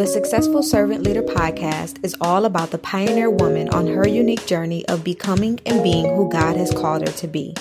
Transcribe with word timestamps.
The 0.00 0.06
Successful 0.06 0.62
Servant 0.62 1.02
Leader 1.02 1.22
podcast 1.22 2.02
is 2.02 2.16
all 2.22 2.46
about 2.46 2.70
the 2.70 2.78
pioneer 2.78 3.28
woman 3.28 3.68
on 3.68 3.86
her 3.86 4.08
unique 4.08 4.46
journey 4.46 4.82
of 4.88 5.04
becoming 5.04 5.60
and 5.66 5.82
being 5.82 6.16
who 6.16 6.26
God 6.30 6.56
has 6.56 6.72
called 6.72 7.06
her 7.06 7.12
to 7.12 7.28
be. 7.28 7.54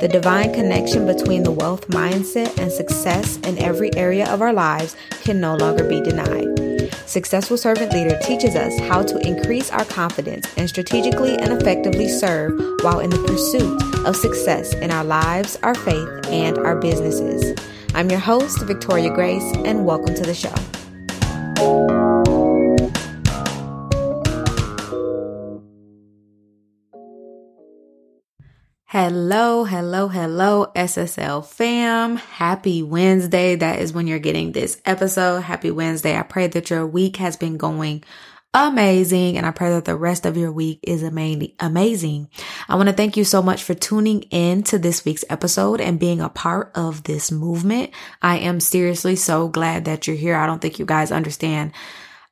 The 0.00 0.08
divine 0.08 0.52
connection 0.52 1.06
between 1.06 1.44
the 1.44 1.52
wealth 1.52 1.86
mindset 1.86 2.58
and 2.58 2.72
success 2.72 3.36
in 3.44 3.56
every 3.58 3.94
area 3.94 4.28
of 4.32 4.42
our 4.42 4.52
lives 4.52 4.96
can 5.22 5.40
no 5.40 5.54
longer 5.54 5.88
be 5.88 6.00
denied. 6.00 6.90
Successful 7.06 7.56
Servant 7.56 7.92
Leader 7.92 8.18
teaches 8.20 8.56
us 8.56 8.76
how 8.88 9.04
to 9.04 9.24
increase 9.24 9.70
our 9.70 9.84
confidence 9.84 10.52
and 10.56 10.68
strategically 10.68 11.36
and 11.36 11.52
effectively 11.52 12.08
serve 12.08 12.50
while 12.82 12.98
in 12.98 13.10
the 13.10 13.24
pursuit 13.28 14.04
of 14.04 14.16
success 14.16 14.74
in 14.74 14.90
our 14.90 15.04
lives, 15.04 15.56
our 15.62 15.76
faith, 15.76 16.08
and 16.30 16.58
our 16.58 16.74
businesses. 16.74 17.56
I'm 17.94 18.10
your 18.10 18.18
host, 18.18 18.60
Victoria 18.62 19.14
Grace, 19.14 19.52
and 19.58 19.86
welcome 19.86 20.16
to 20.16 20.24
the 20.24 20.34
show. 20.34 20.52
Hello, 28.88 29.64
hello, 29.64 30.08
hello, 30.08 30.72
SSL 30.74 31.44
fam. 31.44 32.16
Happy 32.16 32.82
Wednesday. 32.82 33.54
That 33.54 33.78
is 33.78 33.92
when 33.92 34.06
you're 34.06 34.18
getting 34.18 34.52
this 34.52 34.80
episode. 34.84 35.40
Happy 35.40 35.70
Wednesday. 35.70 36.16
I 36.16 36.22
pray 36.22 36.46
that 36.46 36.70
your 36.70 36.86
week 36.86 37.16
has 37.16 37.36
been 37.36 37.56
going 37.56 38.04
amazing. 38.56 39.36
And 39.36 39.44
I 39.44 39.50
pray 39.50 39.70
that 39.70 39.84
the 39.84 39.94
rest 39.94 40.24
of 40.24 40.36
your 40.36 40.50
week 40.50 40.80
is 40.82 41.02
amazing. 41.02 42.30
I 42.68 42.76
want 42.76 42.88
to 42.88 42.94
thank 42.94 43.16
you 43.16 43.24
so 43.24 43.42
much 43.42 43.62
for 43.62 43.74
tuning 43.74 44.22
in 44.22 44.62
to 44.64 44.78
this 44.78 45.04
week's 45.04 45.26
episode 45.28 45.80
and 45.80 46.00
being 46.00 46.22
a 46.22 46.30
part 46.30 46.72
of 46.74 47.02
this 47.02 47.30
movement. 47.30 47.90
I 48.22 48.38
am 48.38 48.60
seriously 48.60 49.14
so 49.16 49.48
glad 49.48 49.84
that 49.84 50.06
you're 50.06 50.16
here. 50.16 50.36
I 50.36 50.46
don't 50.46 50.60
think 50.60 50.78
you 50.78 50.86
guys 50.86 51.12
understand 51.12 51.72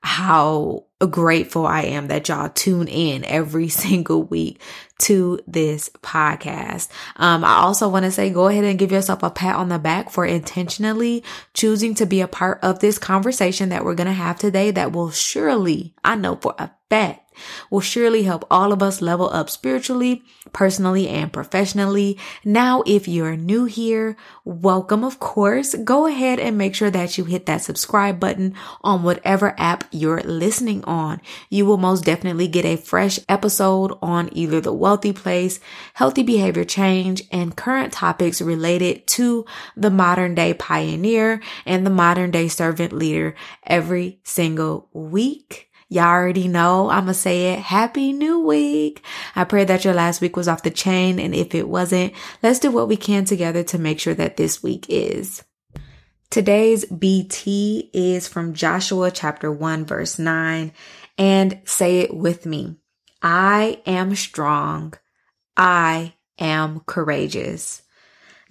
how 0.04 0.84
grateful 1.10 1.66
I 1.66 1.82
am 1.82 2.08
that 2.08 2.28
y'all 2.28 2.50
tune 2.50 2.88
in 2.88 3.24
every 3.24 3.68
single 3.70 4.22
week 4.22 4.60
to 4.98 5.40
this 5.46 5.88
podcast. 6.02 6.88
Um, 7.16 7.42
I 7.42 7.56
also 7.56 7.88
want 7.88 8.04
to 8.04 8.10
say 8.10 8.28
go 8.28 8.48
ahead 8.48 8.64
and 8.64 8.78
give 8.78 8.92
yourself 8.92 9.22
a 9.22 9.30
pat 9.30 9.56
on 9.56 9.70
the 9.70 9.78
back 9.78 10.10
for 10.10 10.26
intentionally 10.26 11.24
choosing 11.54 11.94
to 11.94 12.04
be 12.04 12.20
a 12.20 12.28
part 12.28 12.58
of 12.62 12.80
this 12.80 12.98
conversation 12.98 13.70
that 13.70 13.82
we're 13.82 13.94
going 13.94 14.06
to 14.06 14.12
have 14.12 14.38
today 14.38 14.70
that 14.72 14.92
will 14.92 15.10
surely, 15.10 15.94
I 16.04 16.16
know 16.16 16.36
for 16.36 16.54
a 16.58 16.70
fact, 16.90 17.23
will 17.70 17.80
surely 17.80 18.22
help 18.22 18.44
all 18.50 18.72
of 18.72 18.82
us 18.82 19.02
level 19.02 19.30
up 19.30 19.50
spiritually, 19.50 20.22
personally, 20.52 21.08
and 21.08 21.32
professionally. 21.32 22.18
Now, 22.44 22.82
if 22.86 23.08
you're 23.08 23.36
new 23.36 23.64
here, 23.64 24.16
welcome, 24.44 25.04
of 25.04 25.18
course. 25.20 25.74
Go 25.74 26.06
ahead 26.06 26.38
and 26.38 26.58
make 26.58 26.74
sure 26.74 26.90
that 26.90 27.16
you 27.18 27.24
hit 27.24 27.46
that 27.46 27.62
subscribe 27.62 28.20
button 28.20 28.54
on 28.82 29.02
whatever 29.02 29.54
app 29.58 29.84
you're 29.90 30.22
listening 30.22 30.84
on. 30.84 31.20
You 31.50 31.66
will 31.66 31.76
most 31.76 32.04
definitely 32.04 32.48
get 32.48 32.64
a 32.64 32.76
fresh 32.76 33.18
episode 33.28 33.96
on 34.02 34.28
either 34.32 34.60
the 34.60 34.72
wealthy 34.72 35.12
place, 35.12 35.60
healthy 35.94 36.22
behavior 36.22 36.64
change, 36.64 37.22
and 37.30 37.56
current 37.56 37.92
topics 37.92 38.40
related 38.40 39.06
to 39.08 39.44
the 39.76 39.90
modern 39.90 40.34
day 40.34 40.54
pioneer 40.54 41.40
and 41.66 41.86
the 41.86 41.90
modern 41.90 42.30
day 42.30 42.48
servant 42.48 42.92
leader 42.92 43.34
every 43.64 44.20
single 44.22 44.88
week. 44.92 45.70
Y'all 45.88 46.06
already 46.06 46.48
know 46.48 46.88
I'm 46.90 47.04
gonna 47.04 47.14
say 47.14 47.52
it. 47.52 47.58
Happy 47.58 48.12
new 48.12 48.40
week. 48.40 49.04
I 49.36 49.44
pray 49.44 49.64
that 49.64 49.84
your 49.84 49.94
last 49.94 50.20
week 50.20 50.36
was 50.36 50.48
off 50.48 50.62
the 50.62 50.70
chain. 50.70 51.18
And 51.18 51.34
if 51.34 51.54
it 51.54 51.68
wasn't, 51.68 52.12
let's 52.42 52.58
do 52.58 52.70
what 52.70 52.88
we 52.88 52.96
can 52.96 53.24
together 53.24 53.62
to 53.64 53.78
make 53.78 54.00
sure 54.00 54.14
that 54.14 54.36
this 54.36 54.62
week 54.62 54.86
is. 54.88 55.44
Today's 56.30 56.84
BT 56.86 57.90
is 57.92 58.26
from 58.26 58.54
Joshua 58.54 59.10
chapter 59.10 59.52
1 59.52 59.84
verse 59.84 60.18
9 60.18 60.72
and 61.16 61.60
say 61.64 62.00
it 62.00 62.14
with 62.14 62.44
me. 62.44 62.76
I 63.22 63.80
am 63.86 64.14
strong. 64.16 64.94
I 65.56 66.14
am 66.38 66.80
courageous. 66.86 67.82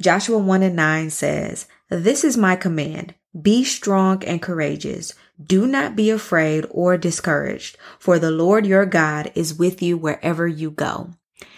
Joshua 0.02 0.38
1 0.38 0.64
and 0.64 0.76
9 0.76 1.10
says, 1.10 1.68
This 1.90 2.24
is 2.24 2.38
my 2.38 2.56
command. 2.56 3.16
Be 3.40 3.64
strong 3.64 4.24
and 4.24 4.42
courageous. 4.42 5.14
Do 5.42 5.66
not 5.66 5.96
be 5.96 6.10
afraid 6.10 6.66
or 6.70 6.98
discouraged, 6.98 7.78
for 8.00 8.20
the 8.20 8.32
Lord 8.32 8.66
your 8.66 8.86
God 8.86 9.32
is 9.36 9.56
with 9.56 9.82
you 9.82 9.98
wherever 9.98 10.48
you 10.48 10.70
go. 10.70 11.12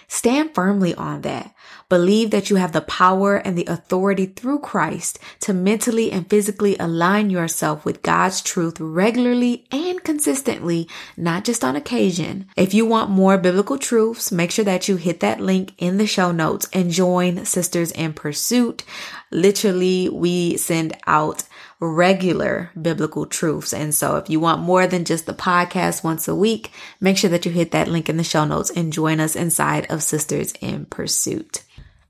Stand 0.07 0.53
firmly 0.53 0.93
on 0.95 1.21
that. 1.21 1.53
Believe 1.89 2.31
that 2.31 2.49
you 2.49 2.55
have 2.55 2.71
the 2.71 2.81
power 2.81 3.35
and 3.35 3.57
the 3.57 3.65
authority 3.65 4.25
through 4.25 4.59
Christ 4.59 5.19
to 5.41 5.53
mentally 5.53 6.11
and 6.11 6.29
physically 6.29 6.75
align 6.77 7.29
yourself 7.29 7.85
with 7.85 8.01
God's 8.01 8.41
truth 8.41 8.79
regularly 8.79 9.67
and 9.71 10.03
consistently, 10.03 10.87
not 11.15 11.43
just 11.43 11.63
on 11.63 11.75
occasion. 11.75 12.47
If 12.55 12.73
you 12.73 12.85
want 12.85 13.11
more 13.11 13.37
biblical 13.37 13.77
truths, 13.77 14.31
make 14.31 14.51
sure 14.51 14.65
that 14.65 14.87
you 14.87 14.95
hit 14.95 15.19
that 15.19 15.41
link 15.41 15.73
in 15.77 15.97
the 15.97 16.07
show 16.07 16.31
notes 16.31 16.67
and 16.73 16.91
join 16.91 17.45
Sisters 17.45 17.91
in 17.91 18.13
Pursuit. 18.13 18.83
Literally, 19.31 20.09
we 20.09 20.57
send 20.57 20.97
out 21.05 21.43
regular 21.79 22.71
biblical 22.79 23.25
truths. 23.25 23.73
And 23.73 23.93
so 23.93 24.17
if 24.17 24.29
you 24.29 24.39
want 24.39 24.61
more 24.61 24.87
than 24.87 25.05
just 25.05 25.25
the 25.25 25.33
podcast 25.33 26.03
once 26.03 26.27
a 26.27 26.35
week, 26.35 26.71
make 26.99 27.17
sure 27.17 27.29
that 27.29 27.45
you 27.45 27.51
hit 27.51 27.71
that 27.71 27.87
link 27.87 28.09
in 28.09 28.17
the 28.17 28.23
show 28.23 28.45
notes 28.45 28.69
and 28.69 28.93
join 28.93 29.19
us 29.19 29.35
inside 29.35 29.85
of 29.91 30.03
Sisters 30.03 30.53
in 30.61 30.85
Pursuit. 30.85 31.63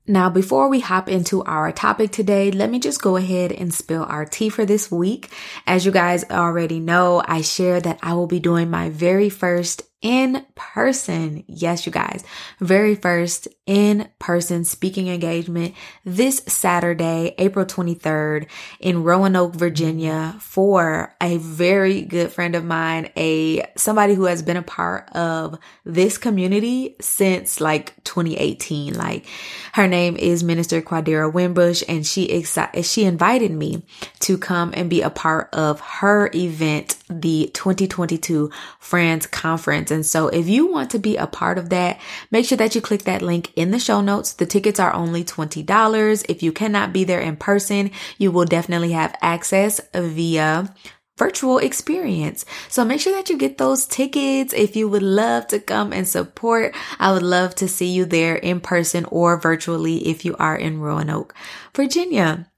Now, 0.08 0.30
before 0.30 0.68
we 0.68 0.78
hop 0.78 1.08
into 1.08 1.42
our 1.42 1.72
topic 1.72 2.12
today, 2.12 2.52
let 2.52 2.70
me 2.70 2.78
just 2.78 3.02
go 3.02 3.16
ahead 3.16 3.50
and 3.50 3.74
spill 3.74 4.04
our 4.04 4.24
tea 4.24 4.50
for 4.50 4.64
this 4.64 4.88
week. 4.88 5.30
As 5.66 5.84
you 5.84 5.90
guys 5.90 6.24
already 6.30 6.78
know, 6.78 7.24
I 7.26 7.40
share 7.40 7.80
that 7.80 7.98
I 8.02 8.14
will 8.14 8.28
be 8.28 8.38
doing 8.38 8.70
my 8.70 8.88
very 8.88 9.28
first 9.28 9.82
in 10.06 10.46
person. 10.54 11.42
Yes, 11.48 11.84
you 11.84 11.90
guys, 11.90 12.22
very 12.60 12.94
first 12.94 13.48
in 13.66 14.08
person 14.20 14.64
speaking 14.64 15.08
engagement 15.08 15.74
this 16.04 16.44
Saturday, 16.46 17.34
April 17.38 17.66
23rd 17.66 18.46
in 18.78 19.02
Roanoke, 19.02 19.56
Virginia 19.56 20.36
for 20.38 21.12
a 21.20 21.38
very 21.38 22.02
good 22.02 22.30
friend 22.30 22.54
of 22.54 22.64
mine, 22.64 23.10
a 23.16 23.68
somebody 23.76 24.14
who 24.14 24.26
has 24.26 24.42
been 24.42 24.56
a 24.56 24.62
part 24.62 25.10
of 25.10 25.58
this 25.84 26.18
community 26.18 26.94
since 27.00 27.60
like 27.60 27.92
2018. 28.04 28.94
Like 28.94 29.26
her 29.72 29.88
name 29.88 30.16
is 30.16 30.44
Minister 30.44 30.80
Quadira 30.82 31.32
Wimbush 31.32 31.82
and 31.88 32.06
she 32.06 32.26
excited, 32.26 32.84
she 32.84 33.02
invited 33.02 33.50
me 33.50 33.82
to 34.26 34.36
come 34.36 34.72
and 34.74 34.90
be 34.90 35.02
a 35.02 35.10
part 35.10 35.48
of 35.52 35.78
her 35.78 36.28
event, 36.34 36.96
the 37.08 37.48
2022 37.54 38.50
Friends 38.80 39.24
Conference. 39.28 39.92
And 39.92 40.04
so 40.04 40.26
if 40.26 40.48
you 40.48 40.66
want 40.66 40.90
to 40.90 40.98
be 40.98 41.16
a 41.16 41.28
part 41.28 41.58
of 41.58 41.70
that, 41.70 42.00
make 42.32 42.44
sure 42.44 42.58
that 42.58 42.74
you 42.74 42.80
click 42.80 43.04
that 43.04 43.22
link 43.22 43.52
in 43.54 43.70
the 43.70 43.78
show 43.78 44.00
notes. 44.00 44.32
The 44.32 44.44
tickets 44.44 44.80
are 44.80 44.92
only 44.92 45.22
$20. 45.22 46.26
If 46.28 46.42
you 46.42 46.50
cannot 46.50 46.92
be 46.92 47.04
there 47.04 47.20
in 47.20 47.36
person, 47.36 47.92
you 48.18 48.32
will 48.32 48.46
definitely 48.46 48.90
have 48.92 49.14
access 49.22 49.80
via 49.94 50.74
virtual 51.16 51.58
experience. 51.58 52.44
So 52.68 52.84
make 52.84 53.00
sure 53.00 53.14
that 53.14 53.30
you 53.30 53.38
get 53.38 53.58
those 53.58 53.86
tickets. 53.86 54.52
If 54.52 54.74
you 54.74 54.88
would 54.88 55.04
love 55.04 55.46
to 55.48 55.60
come 55.60 55.92
and 55.92 56.06
support, 56.06 56.74
I 56.98 57.12
would 57.12 57.22
love 57.22 57.54
to 57.56 57.68
see 57.68 57.92
you 57.92 58.04
there 58.06 58.34
in 58.34 58.60
person 58.60 59.04
or 59.04 59.40
virtually 59.40 60.08
if 60.08 60.24
you 60.24 60.34
are 60.40 60.56
in 60.56 60.80
Roanoke, 60.80 61.32
Virginia. 61.76 62.50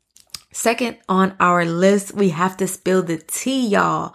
Second 0.53 0.97
on 1.09 1.37
our 1.39 1.65
list, 1.65 2.15
we 2.15 2.31
have 2.31 2.57
to 2.57 2.67
spill 2.67 3.03
the 3.03 3.19
tea, 3.19 3.69
y'all. 3.69 4.15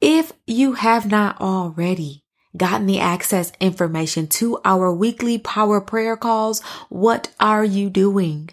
If 0.00 0.32
you 0.46 0.72
have 0.74 1.10
not 1.10 1.40
already, 1.40 2.24
gotten 2.56 2.86
the 2.86 3.00
access 3.00 3.52
information 3.60 4.26
to 4.26 4.58
our 4.64 4.92
weekly 4.92 5.38
power 5.38 5.80
prayer 5.80 6.16
calls, 6.16 6.62
what 6.88 7.30
are 7.38 7.64
you 7.64 7.90
doing? 7.90 8.50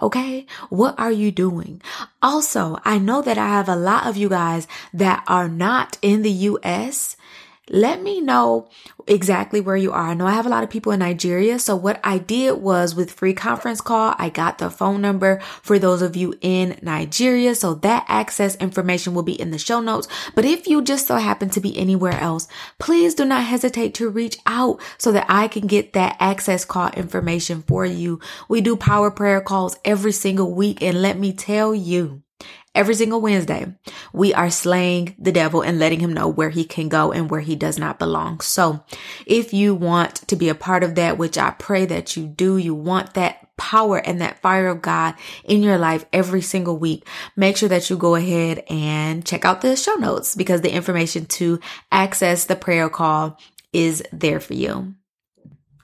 Okay. 0.00 0.46
What 0.68 0.98
are 0.98 1.10
you 1.10 1.32
doing? 1.32 1.82
Also, 2.22 2.78
I 2.84 2.98
know 2.98 3.22
that 3.22 3.38
I 3.38 3.48
have 3.48 3.68
a 3.68 3.74
lot 3.74 4.06
of 4.06 4.16
you 4.16 4.28
guys 4.28 4.68
that 4.92 5.24
are 5.26 5.48
not 5.48 5.98
in 6.02 6.22
the 6.22 6.30
U.S 6.30 7.16
let 7.70 8.02
me 8.02 8.20
know 8.20 8.68
exactly 9.06 9.60
where 9.60 9.76
you 9.76 9.92
are. 9.92 10.08
I 10.08 10.14
know 10.14 10.26
I 10.26 10.32
have 10.32 10.46
a 10.46 10.50
lot 10.50 10.62
of 10.64 10.70
people 10.70 10.92
in 10.92 11.00
Nigeria. 11.00 11.58
So 11.58 11.74
what 11.76 12.00
I 12.04 12.18
did 12.18 12.60
was 12.60 12.94
with 12.94 13.10
free 13.10 13.34
conference 13.34 13.80
call, 13.80 14.14
I 14.18 14.28
got 14.28 14.58
the 14.58 14.70
phone 14.70 15.00
number 15.00 15.40
for 15.62 15.78
those 15.78 16.02
of 16.02 16.16
you 16.16 16.34
in 16.40 16.78
Nigeria. 16.82 17.54
So 17.54 17.74
that 17.74 18.04
access 18.08 18.56
information 18.56 19.14
will 19.14 19.22
be 19.22 19.40
in 19.40 19.50
the 19.50 19.58
show 19.58 19.80
notes. 19.80 20.08
But 20.34 20.44
if 20.44 20.66
you 20.66 20.82
just 20.82 21.06
so 21.06 21.16
happen 21.16 21.50
to 21.50 21.60
be 21.60 21.76
anywhere 21.76 22.18
else, 22.20 22.48
please 22.78 23.14
do 23.14 23.24
not 23.24 23.44
hesitate 23.44 23.94
to 23.94 24.08
reach 24.08 24.38
out 24.46 24.80
so 24.98 25.12
that 25.12 25.26
I 25.28 25.48
can 25.48 25.66
get 25.66 25.92
that 25.94 26.16
access 26.20 26.64
call 26.64 26.90
information 26.90 27.62
for 27.62 27.84
you. 27.84 28.20
We 28.48 28.60
do 28.60 28.76
power 28.76 29.10
prayer 29.10 29.40
calls 29.40 29.78
every 29.84 30.12
single 30.12 30.52
week. 30.52 30.82
And 30.82 31.02
let 31.02 31.18
me 31.18 31.32
tell 31.32 31.74
you, 31.74 32.22
Every 32.78 32.94
single 32.94 33.20
Wednesday, 33.20 33.74
we 34.12 34.32
are 34.32 34.50
slaying 34.50 35.16
the 35.18 35.32
devil 35.32 35.62
and 35.62 35.80
letting 35.80 35.98
him 35.98 36.12
know 36.12 36.28
where 36.28 36.50
he 36.50 36.64
can 36.64 36.88
go 36.88 37.10
and 37.10 37.28
where 37.28 37.40
he 37.40 37.56
does 37.56 37.76
not 37.76 37.98
belong. 37.98 38.38
So 38.38 38.84
if 39.26 39.52
you 39.52 39.74
want 39.74 40.14
to 40.28 40.36
be 40.36 40.48
a 40.48 40.54
part 40.54 40.84
of 40.84 40.94
that, 40.94 41.18
which 41.18 41.36
I 41.36 41.50
pray 41.50 41.86
that 41.86 42.16
you 42.16 42.28
do, 42.28 42.56
you 42.56 42.76
want 42.76 43.14
that 43.14 43.48
power 43.56 43.98
and 43.98 44.20
that 44.20 44.40
fire 44.42 44.68
of 44.68 44.80
God 44.80 45.16
in 45.42 45.64
your 45.64 45.76
life 45.76 46.04
every 46.12 46.40
single 46.40 46.78
week, 46.78 47.04
make 47.34 47.56
sure 47.56 47.68
that 47.68 47.90
you 47.90 47.96
go 47.96 48.14
ahead 48.14 48.62
and 48.70 49.26
check 49.26 49.44
out 49.44 49.60
the 49.60 49.74
show 49.74 49.94
notes 49.94 50.36
because 50.36 50.60
the 50.60 50.72
information 50.72 51.26
to 51.26 51.58
access 51.90 52.44
the 52.44 52.54
prayer 52.54 52.88
call 52.88 53.40
is 53.72 54.04
there 54.12 54.38
for 54.38 54.54
you. 54.54 54.94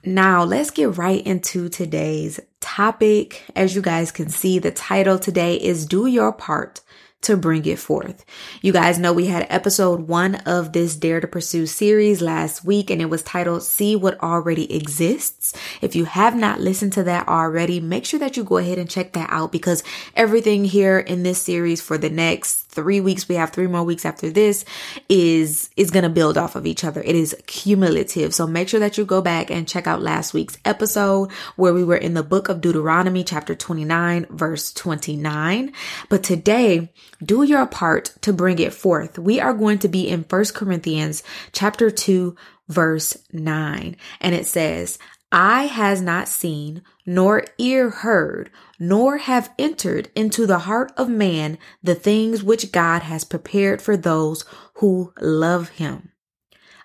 Now, 0.05 0.43
let's 0.43 0.69
get 0.69 0.97
right 0.97 1.25
into 1.25 1.67
today's 1.67 2.39
topic. 2.61 3.43
As 3.55 3.75
you 3.75 3.81
guys 3.81 4.11
can 4.11 4.29
see, 4.29 4.59
the 4.59 4.69
title 4.69 5.17
today 5.17 5.55
is 5.55 5.87
Do 5.87 6.05
Your 6.05 6.31
Part 6.31 6.81
to 7.25 7.35
bring 7.37 7.65
it 7.65 7.79
forth. 7.79 8.23
You 8.61 8.71
guys 8.71 8.99
know 8.99 9.11
we 9.11 9.27
had 9.27 9.47
episode 9.49 10.07
one 10.07 10.35
of 10.45 10.73
this 10.73 10.95
Dare 10.95 11.19
to 11.19 11.27
Pursue 11.27 11.65
series 11.65 12.21
last 12.21 12.63
week 12.63 12.89
and 12.89 13.01
it 13.01 13.09
was 13.09 13.23
titled 13.23 13.63
See 13.63 13.95
What 13.95 14.19
Already 14.21 14.73
Exists. 14.73 15.53
If 15.81 15.95
you 15.95 16.05
have 16.05 16.35
not 16.35 16.59
listened 16.59 16.93
to 16.93 17.03
that 17.03 17.27
already, 17.27 17.79
make 17.79 18.05
sure 18.05 18.19
that 18.19 18.37
you 18.37 18.43
go 18.43 18.57
ahead 18.57 18.77
and 18.77 18.89
check 18.89 19.13
that 19.13 19.29
out 19.31 19.51
because 19.51 19.83
everything 20.15 20.65
here 20.65 20.99
in 20.99 21.23
this 21.23 21.41
series 21.41 21.81
for 21.81 21.97
the 21.97 22.09
next 22.09 22.64
three 22.75 23.01
weeks, 23.01 23.27
we 23.27 23.35
have 23.35 23.51
three 23.51 23.67
more 23.67 23.83
weeks 23.83 24.05
after 24.05 24.29
this 24.29 24.65
is, 25.09 25.69
is 25.75 25.91
going 25.91 26.03
to 26.03 26.09
build 26.09 26.37
off 26.37 26.55
of 26.55 26.67
each 26.67 26.83
other. 26.83 27.01
It 27.01 27.15
is 27.15 27.35
cumulative. 27.47 28.35
So 28.35 28.45
make 28.45 28.69
sure 28.69 28.79
that 28.81 28.97
you 28.97 29.05
go 29.05 29.21
back 29.21 29.49
and 29.49 29.67
check 29.67 29.87
out 29.87 30.01
last 30.01 30.33
week's 30.33 30.57
episode 30.65 31.31
where 31.55 31.73
we 31.73 31.83
were 31.83 31.95
in 31.95 32.13
the 32.13 32.23
book 32.23 32.49
of 32.49 32.61
Deuteronomy, 32.61 33.23
chapter 33.23 33.55
29, 33.55 34.27
verse 34.29 34.73
29. 34.73 35.71
But 36.09 36.23
today, 36.23 36.91
do 37.23 37.43
your 37.43 37.65
part 37.65 38.13
to 38.21 38.33
bring 38.33 38.59
it 38.59 38.73
forth. 38.73 39.17
We 39.17 39.39
are 39.39 39.53
going 39.53 39.79
to 39.79 39.87
be 39.87 40.07
in 40.07 40.25
First 40.25 40.53
Corinthians 40.53 41.23
chapter 41.53 41.89
2, 41.89 42.35
verse 42.67 43.17
9. 43.31 43.95
And 44.21 44.35
it 44.35 44.45
says, 44.45 44.99
Eye 45.31 45.65
has 45.65 46.01
not 46.01 46.27
seen, 46.27 46.81
nor 47.05 47.43
ear 47.57 47.89
heard, 47.89 48.49
nor 48.79 49.17
have 49.17 49.51
entered 49.57 50.09
into 50.15 50.45
the 50.45 50.59
heart 50.59 50.91
of 50.95 51.09
man 51.09 51.57
the 51.83 51.95
things 51.95 52.43
which 52.43 52.71
God 52.71 53.01
has 53.03 53.23
prepared 53.23 53.81
for 53.81 53.97
those 53.97 54.45
who 54.75 55.13
love 55.19 55.69
him. 55.69 56.11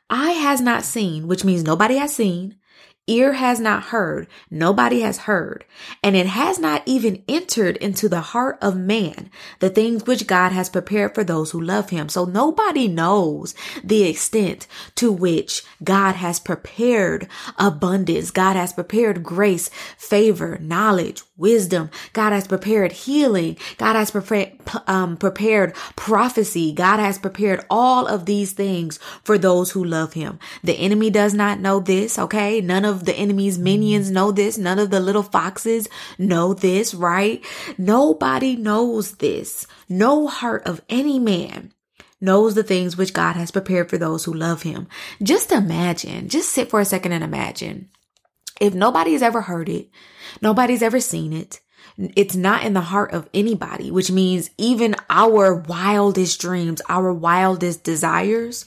Eye 0.09 0.33
has 0.33 0.61
not 0.61 0.85
seen, 0.85 1.29
which 1.29 1.45
means 1.45 1.63
nobody 1.63 1.97
has 1.97 2.15
seen, 2.15 2.57
ear 3.11 3.35
has 3.35 3.59
not 3.61 3.85
heard, 3.85 4.29
nobody 4.51 5.01
has 5.01 5.19
heard, 5.19 5.65
and 6.03 6.15
it 6.15 6.27
has 6.27 6.59
not 6.59 6.83
even 6.87 7.23
entered 7.29 7.77
into 7.79 8.09
the 8.09 8.21
heart 8.21 8.57
of 8.63 8.77
man 8.77 9.31
the 9.59 9.69
things 9.69 10.07
which 10.07 10.27
God 10.27 10.53
has 10.53 10.69
prepared 10.69 11.15
for 11.15 11.25
those 11.25 11.51
who 11.51 11.61
love 11.61 11.91
him. 11.91 12.09
So 12.09 12.25
nobody 12.25 12.87
knows 12.89 13.55
the 13.83 14.05
extent 14.05 14.67
to 14.95 15.11
which 15.11 15.63
God 15.83 16.15
has 16.15 16.39
prepared 16.39 17.29
abundance. 17.59 18.31
God 18.31 18.57
has 18.57 18.73
prepared 18.73 19.23
grace, 19.23 19.69
favor, 19.99 20.59
knowledge, 20.61 21.23
wisdom. 21.41 21.91
God 22.13 22.33
has 22.33 22.47
prepared 22.47 22.93
healing. 22.93 23.57
God 23.79 23.97
has 23.97 24.11
prepared, 24.11 24.53
um, 24.87 25.17
prepared 25.17 25.75
prophecy. 25.97 26.73
God 26.73 26.99
has 27.01 27.19
prepared 27.19 27.65
all 27.69 28.07
of 28.07 28.27
these 28.27 28.53
things 28.53 28.99
for 29.25 29.39
those 29.39 29.73
who 29.73 29.83
love 29.83 30.13
him. 30.13 30.39
The 30.63 30.75
enemy 30.75 31.11
does 31.11 31.35
not 31.35 31.59
know 31.59 31.81
this. 31.81 32.19
Okay. 32.19 32.61
None 32.61 32.85
of 32.85 33.07
the 33.07 33.15
enemy's 33.15 33.59
minions 33.59 34.11
know 34.11 34.31
this. 34.31 34.59
None 34.59 34.79
of 34.79 34.91
the 34.91 35.01
little 35.01 35.23
foxes 35.23 35.89
know 36.19 36.55
this, 36.55 36.95
right? 36.95 37.45
Nobody 37.79 38.57
knows 38.57 39.17
this. 39.17 39.67
No 39.89 40.29
heart 40.29 40.67
of 40.67 40.83
any 40.89 41.19
man 41.19 41.73
knows 42.21 42.55
the 42.55 42.63
things 42.63 42.97
which 42.97 43.15
God 43.15 43.35
has 43.37 43.51
prepared 43.51 43.89
for 43.89 43.99
those 43.99 44.25
who 44.25 44.35
love 44.35 44.63
him. 44.63 44.87
Just 45.23 45.53
imagine, 45.53 46.29
just 46.29 46.51
sit 46.51 46.69
for 46.69 46.81
a 46.81 46.85
second 46.85 47.13
and 47.13 47.25
imagine. 47.25 47.89
If 48.61 48.75
nobody's 48.75 49.23
ever 49.23 49.41
heard 49.41 49.69
it, 49.69 49.89
nobody's 50.41 50.83
ever 50.83 51.01
seen 51.01 51.33
it, 51.33 51.61
it's 51.99 52.37
not 52.37 52.63
in 52.63 52.75
the 52.75 52.81
heart 52.81 53.13
of 53.13 53.29
anybody, 53.35 53.91
which 53.91 54.11
means 54.11 54.51
even 54.59 54.95
our 55.09 55.55
wildest 55.55 56.41
dreams, 56.41 56.81
our 56.89 57.13
wildest 57.13 57.83
desires 57.83 58.67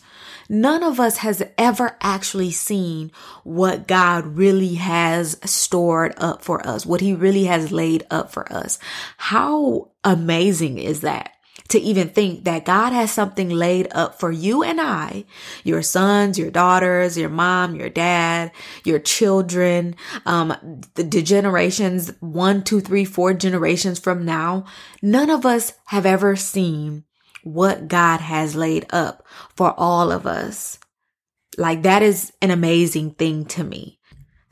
None 0.49 0.83
of 0.83 0.99
us 0.99 1.17
has 1.17 1.43
ever 1.57 1.97
actually 2.01 2.51
seen 2.51 3.11
what 3.43 3.87
God 3.87 4.25
really 4.25 4.75
has 4.75 5.37
stored 5.45 6.13
up 6.17 6.43
for 6.43 6.65
us, 6.65 6.85
what 6.85 7.01
he 7.01 7.13
really 7.13 7.45
has 7.45 7.71
laid 7.71 8.05
up 8.11 8.31
for 8.31 8.51
us. 8.51 8.79
How 9.17 9.89
amazing 10.03 10.77
is 10.77 11.01
that? 11.01 11.32
To 11.69 11.80
even 11.80 12.10
think 12.10 12.44
that 12.44 12.65
God 12.65 12.92
has 12.94 13.12
something 13.12 13.50
laid 13.50 13.88
up 13.92 14.19
for 14.19 14.31
you 14.31 14.63
and 14.63 14.80
I, 14.80 15.25
your 15.63 15.81
sons, 15.81 16.38
your 16.38 16.51
daughters, 16.51 17.18
your 17.18 17.30
mom, 17.30 17.75
your 17.75 17.89
dad, 17.89 18.51
your 18.83 19.00
children, 19.00 19.95
um, 20.25 20.81
the, 20.95 21.04
the 21.04 21.21
generations 21.21 22.12
one, 22.19 22.63
two, 22.63 22.80
three, 22.80 23.06
four 23.06 23.33
generations 23.33 24.00
from 24.00 24.25
now. 24.25 24.65
None 25.01 25.30
of 25.30 25.45
us 25.45 25.74
have 25.86 26.06
ever 26.06 26.36
seen 26.36 27.06
what 27.44 27.88
God 27.88 28.19
has 28.19 28.56
laid 28.56 28.86
up 28.92 29.25
for 29.56 29.74
all 29.77 30.12
of 30.12 30.25
us. 30.25 30.80
Like 31.57 31.83
that 31.83 32.01
is 32.01 32.33
an 32.42 32.51
amazing 32.51 33.12
thing 33.12 33.45
to 33.45 33.63
me. 33.63 34.00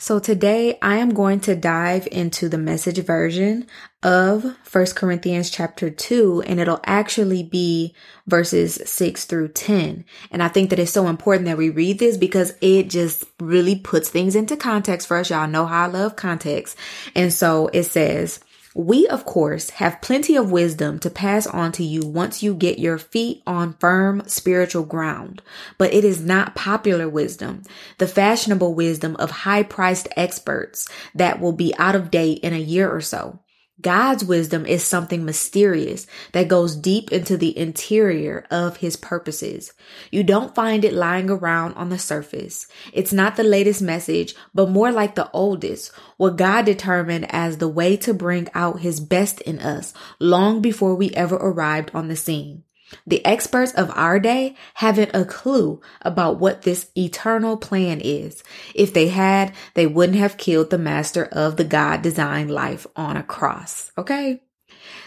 So 0.01 0.17
today 0.17 0.79
I 0.81 0.95
am 0.97 1.13
going 1.13 1.41
to 1.41 1.55
dive 1.55 2.07
into 2.11 2.49
the 2.49 2.57
message 2.57 2.97
version 3.05 3.67
of 4.01 4.57
First 4.63 4.95
Corinthians 4.95 5.51
chapter 5.51 5.91
2 5.91 6.41
and 6.47 6.59
it'll 6.59 6.79
actually 6.87 7.43
be 7.43 7.93
verses 8.25 8.81
6 8.83 9.25
through 9.25 9.49
10. 9.49 10.03
And 10.31 10.41
I 10.41 10.47
think 10.47 10.71
that 10.71 10.79
it's 10.79 10.91
so 10.91 11.07
important 11.07 11.45
that 11.45 11.59
we 11.59 11.69
read 11.69 11.99
this 11.99 12.17
because 12.17 12.55
it 12.61 12.89
just 12.89 13.25
really 13.39 13.75
puts 13.75 14.09
things 14.09 14.35
into 14.35 14.57
context 14.57 15.07
for 15.07 15.17
us. 15.17 15.29
Y'all 15.29 15.47
know 15.47 15.67
how 15.67 15.83
I 15.83 15.87
love 15.87 16.15
context. 16.15 16.75
And 17.15 17.31
so 17.31 17.67
it 17.67 17.83
says, 17.83 18.39
we, 18.73 19.05
of 19.07 19.25
course, 19.25 19.71
have 19.71 20.01
plenty 20.01 20.37
of 20.37 20.49
wisdom 20.49 20.97
to 20.99 21.09
pass 21.09 21.45
on 21.45 21.73
to 21.73 21.83
you 21.83 22.01
once 22.05 22.41
you 22.41 22.53
get 22.53 22.79
your 22.79 22.97
feet 22.97 23.43
on 23.45 23.73
firm 23.73 24.23
spiritual 24.27 24.83
ground, 24.83 25.41
but 25.77 25.93
it 25.93 26.05
is 26.05 26.21
not 26.23 26.55
popular 26.55 27.09
wisdom, 27.09 27.63
the 27.97 28.07
fashionable 28.07 28.73
wisdom 28.73 29.17
of 29.17 29.29
high 29.29 29.63
priced 29.63 30.07
experts 30.15 30.87
that 31.13 31.41
will 31.41 31.51
be 31.51 31.75
out 31.77 31.95
of 31.95 32.09
date 32.09 32.39
in 32.39 32.53
a 32.53 32.57
year 32.57 32.89
or 32.89 33.01
so. 33.01 33.40
God's 33.81 34.23
wisdom 34.23 34.65
is 34.65 34.83
something 34.83 35.25
mysterious 35.25 36.07
that 36.33 36.47
goes 36.47 36.75
deep 36.75 37.11
into 37.11 37.37
the 37.37 37.57
interior 37.57 38.45
of 38.51 38.77
his 38.77 38.95
purposes. 38.95 39.73
You 40.11 40.23
don't 40.23 40.55
find 40.55 40.85
it 40.85 40.93
lying 40.93 41.29
around 41.29 41.73
on 41.73 41.89
the 41.89 41.99
surface. 41.99 42.67
It's 42.93 43.13
not 43.13 43.35
the 43.35 43.43
latest 43.43 43.81
message, 43.81 44.35
but 44.53 44.69
more 44.69 44.91
like 44.91 45.15
the 45.15 45.29
oldest, 45.31 45.91
what 46.17 46.37
God 46.37 46.65
determined 46.65 47.27
as 47.33 47.57
the 47.57 47.69
way 47.69 47.97
to 47.97 48.13
bring 48.13 48.47
out 48.53 48.81
his 48.81 48.99
best 48.99 49.41
in 49.41 49.59
us 49.59 49.93
long 50.19 50.61
before 50.61 50.95
we 50.95 51.09
ever 51.11 51.35
arrived 51.35 51.91
on 51.93 52.07
the 52.07 52.15
scene. 52.15 52.63
The 53.05 53.25
experts 53.25 53.73
of 53.73 53.91
our 53.95 54.19
day 54.19 54.55
haven't 54.75 55.11
a 55.13 55.25
clue 55.25 55.81
about 56.01 56.39
what 56.39 56.63
this 56.63 56.89
eternal 56.97 57.57
plan 57.57 58.01
is. 58.01 58.43
If 58.75 58.93
they 58.93 59.09
had, 59.09 59.53
they 59.73 59.87
wouldn't 59.87 60.17
have 60.17 60.37
killed 60.37 60.69
the 60.69 60.77
master 60.77 61.25
of 61.25 61.57
the 61.57 61.63
God 61.63 62.01
designed 62.01 62.51
life 62.51 62.85
on 62.95 63.17
a 63.17 63.23
cross. 63.23 63.91
Okay. 63.97 64.41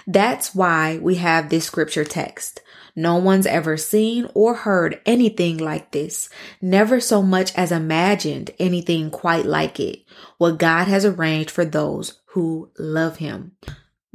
That's 0.07 0.55
why 0.55 0.99
we 0.99 1.17
have 1.17 1.49
this 1.49 1.65
scripture 1.65 2.05
text. 2.05 2.61
No 2.97 3.17
one's 3.17 3.47
ever 3.47 3.77
seen 3.77 4.29
or 4.35 4.55
heard 4.55 5.01
anything 5.05 5.59
like 5.59 5.91
this, 5.91 6.29
never 6.63 7.01
so 7.01 7.23
much 7.23 7.53
as 7.57 7.73
imagined 7.73 8.53
anything 8.59 9.11
quite 9.11 9.47
like 9.47 9.81
it. 9.81 10.05
What 10.39 10.59
God 10.59 10.87
has 10.87 11.05
arranged 11.05 11.51
for 11.51 11.65
those 11.65 12.21
who 12.27 12.71
love 12.79 13.17
him. 13.17 13.53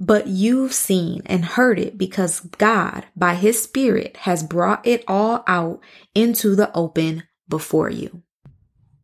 But 0.02 0.28
you've 0.28 0.74
seen 0.74 1.24
and 1.26 1.44
heard 1.44 1.78
it 1.78 1.98
because 1.98 2.40
God, 2.40 3.06
by 3.18 3.36
his 3.36 3.62
spirit, 3.62 4.16
has 4.22 4.44
brought 4.44 4.88
it 4.88 5.04
all 5.10 5.44
out 5.46 5.82
into 6.16 6.56
the 6.56 6.72
open 6.74 7.24
before 7.50 7.90
you. 7.90 8.24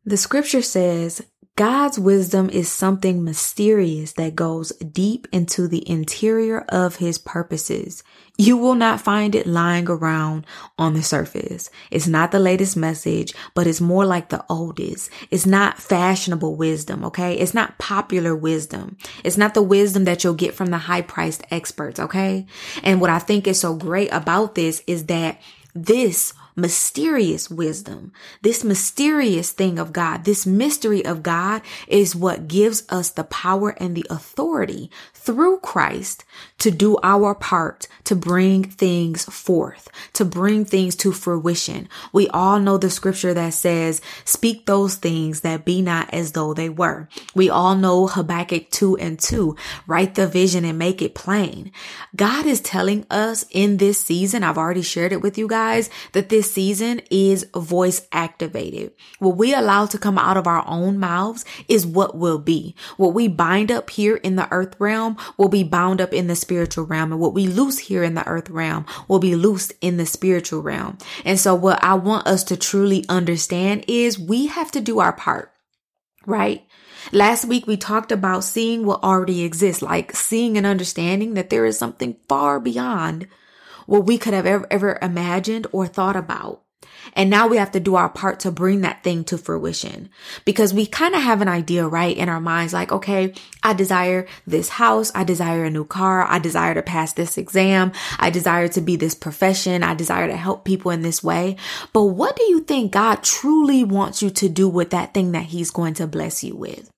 The 0.06 0.16
scripture 0.16 0.62
says, 0.62 1.22
God's 1.58 1.98
wisdom 1.98 2.50
is 2.50 2.70
something 2.70 3.24
mysterious 3.24 4.12
that 4.14 4.36
goes 4.36 4.72
deep 4.74 5.26
into 5.32 5.70
the 5.70 5.90
interior 5.90 6.66
of 6.68 6.98
his 6.98 7.18
purposes. 7.18 8.04
You 8.38 8.58
will 8.58 8.76
not 8.76 9.00
find 9.00 9.34
it 9.36 9.48
lying 9.48 9.88
around 9.88 10.46
on 10.78 10.96
the 10.96 11.02
surface. 11.02 11.70
It's 11.90 12.08
not 12.08 12.34
the 12.34 12.40
latest 12.40 12.76
message, 12.76 13.34
but 13.54 13.68
it's 13.68 13.80
more 13.80 14.06
like 14.06 14.28
the 14.28 14.44
oldest. 14.50 15.10
It's 15.32 15.46
not 15.46 15.80
fashionable 15.80 16.58
wisdom, 16.58 17.06
okay? 17.06 17.36
It's 17.36 17.54
not 17.54 17.78
popular 17.78 18.36
wisdom. 18.36 18.98
It's 19.24 19.38
not 19.38 19.54
the 19.54 19.64
wisdom 19.64 20.04
that 20.04 20.26
you'll 20.26 20.34
get 20.34 20.56
from 20.56 20.72
the 20.72 20.78
high 20.78 21.04
priced 21.04 21.46
experts, 21.52 22.02
okay? 22.02 22.48
And 22.84 23.00
what 23.00 23.10
I 23.10 23.20
think 23.20 23.48
is 23.48 23.62
so 23.62 23.76
great 23.76 24.10
about 24.12 24.56
this 24.56 24.84
is 24.88 25.06
that 25.06 25.40
this 25.74 26.34
mysterious 26.56 27.50
wisdom. 27.50 28.12
This 28.42 28.64
mysterious 28.64 29.52
thing 29.52 29.78
of 29.78 29.94
God, 29.94 30.24
this 30.24 30.46
mystery 30.46 31.06
of 31.06 31.24
God 31.24 31.62
is 31.88 32.16
what 32.16 32.48
gives 32.48 32.84
us 32.90 33.10
the 33.10 33.24
power 33.26 33.72
and 33.72 33.96
the 33.96 34.06
authority 34.10 34.90
through 35.26 35.58
Christ 35.60 36.24
to 36.60 36.72
do 36.72 36.98
our 37.04 37.34
part 37.34 37.88
to 38.06 38.16
bring 38.16 38.64
things 38.64 39.26
forth, 39.26 39.90
to 40.14 40.24
bring 40.24 40.64
things 40.64 40.96
to 40.96 41.12
fruition. 41.12 41.90
We 42.14 42.28
all 42.30 42.60
know 42.60 42.78
the 42.78 42.90
scripture 42.90 43.34
that 43.34 43.54
says, 43.54 44.00
speak 44.24 44.66
those 44.66 44.96
things 44.96 45.42
that 45.42 45.66
be 45.66 45.82
not 45.82 46.14
as 46.14 46.34
though 46.34 46.54
they 46.54 46.70
were. 46.70 47.10
We 47.34 47.50
all 47.50 47.76
know 47.76 48.08
Habakkuk 48.08 48.70
2 48.70 48.98
and 48.98 49.20
2, 49.20 49.56
write 49.88 50.16
the 50.16 50.28
vision 50.28 50.64
and 50.66 50.78
make 50.78 51.02
it 51.02 51.16
plain. 51.16 51.72
God 52.16 52.46
is 52.46 52.62
telling 52.62 53.06
us 53.10 53.46
in 53.50 53.78
this 53.78 54.00
season, 54.00 54.44
I've 54.44 54.58
already 54.58 54.84
shared 54.84 55.12
it 55.12 55.22
with 55.22 55.38
you 55.38 55.48
guys, 55.48 55.90
that 56.14 56.30
this 56.30 56.52
season 56.52 57.02
is 57.10 57.48
voice 57.56 58.08
activated. 58.12 58.94
What 59.18 59.38
we 59.38 59.54
allow 59.54 59.88
to 59.88 59.98
come 59.98 60.20
out 60.20 60.38
of 60.38 60.48
our 60.48 60.64
own 60.68 61.00
mouths 61.00 61.44
is 61.68 61.86
what 61.86 62.16
will 62.16 62.40
be. 62.40 62.76
What 62.98 63.14
we 63.14 63.28
bind 63.28 63.72
up 63.72 63.90
here 63.90 64.18
in 64.18 64.36
the 64.36 64.48
earth 64.52 64.76
realm 64.80 65.15
will 65.38 65.50
be 65.50 65.64
bound 65.64 66.02
up 66.02 66.14
in 66.14 66.28
the 66.28 66.36
spiritual 66.36 66.86
realm. 66.86 67.12
And 67.12 67.22
what 67.22 67.34
we 67.34 67.48
loose 67.48 67.80
here 67.80 68.04
in 68.04 68.16
the 68.16 68.28
earth 68.28 68.50
realm 68.50 68.86
will 69.08 69.20
be 69.20 69.36
loosed 69.36 69.74
in 69.82 69.98
the 69.98 70.06
spiritual 70.06 70.62
realm. 70.62 70.98
And 71.24 71.40
so 71.40 71.56
what 71.56 71.84
I 71.84 71.96
want 71.96 72.28
us 72.28 72.44
to 72.46 72.58
truly 72.58 73.06
understand 73.10 73.86
is 73.88 74.20
we 74.20 74.48
have 74.48 74.72
to 74.72 74.82
do 74.82 75.00
our 75.00 75.14
part, 75.14 75.52
right? 76.26 76.66
Last 77.12 77.46
week 77.46 77.68
we 77.68 77.78
talked 77.78 78.12
about 78.12 78.44
seeing 78.44 78.86
what 78.86 79.04
already 79.04 79.44
exists, 79.44 79.82
like 79.82 80.16
seeing 80.16 80.58
and 80.58 80.66
understanding 80.66 81.36
that 81.36 81.50
there 81.50 81.66
is 81.66 81.78
something 81.78 82.18
far 82.28 82.60
beyond 82.60 83.28
what 83.86 84.06
we 84.06 84.18
could 84.18 84.34
have 84.34 84.48
ever, 84.48 84.68
ever 84.72 84.98
imagined 85.02 85.68
or 85.72 85.86
thought 85.86 86.16
about. 86.16 86.65
And 87.14 87.30
now 87.30 87.48
we 87.48 87.58
have 87.58 87.72
to 87.72 87.80
do 87.80 87.96
our 87.96 88.10
part 88.10 88.40
to 88.42 88.52
bring 88.52 88.82
that 88.82 89.04
thing 89.04 89.24
to 89.26 89.38
fruition 89.38 90.10
because 90.44 90.74
we 90.74 90.86
kind 90.86 91.16
of 91.16 91.22
have 91.22 91.42
an 91.42 91.48
idea, 91.48 91.88
right? 91.88 92.16
In 92.16 92.30
our 92.30 92.42
minds, 92.42 92.74
like, 92.74 92.92
okay, 92.92 93.34
I 93.64 93.74
desire 93.74 94.28
this 94.48 94.70
house. 94.70 95.12
I 95.14 95.24
desire 95.24 95.66
a 95.66 95.70
new 95.70 95.86
car. 95.86 96.24
I 96.24 96.40
desire 96.40 96.74
to 96.74 96.82
pass 96.82 97.14
this 97.14 97.38
exam. 97.38 97.92
I 98.20 98.30
desire 98.30 98.68
to 98.70 98.82
be 98.82 98.96
this 98.96 99.16
profession. 99.16 99.84
I 99.84 99.94
desire 99.94 100.28
to 100.28 100.38
help 100.38 100.66
people 100.66 100.92
in 100.92 101.02
this 101.02 101.24
way. 101.24 101.58
But 101.94 102.04
what 102.04 102.36
do 102.36 102.44
you 102.44 102.62
think 102.62 102.92
God 102.92 103.24
truly 103.24 103.84
wants 103.84 104.22
you 104.22 104.30
to 104.32 104.50
do 104.50 104.70
with 104.70 104.92
that 104.92 105.14
thing 105.14 105.32
that 105.34 105.46
he's 105.46 105.72
going 105.72 105.96
to 105.96 106.08
bless 106.08 106.44
you 106.44 106.56
with? 106.56 106.90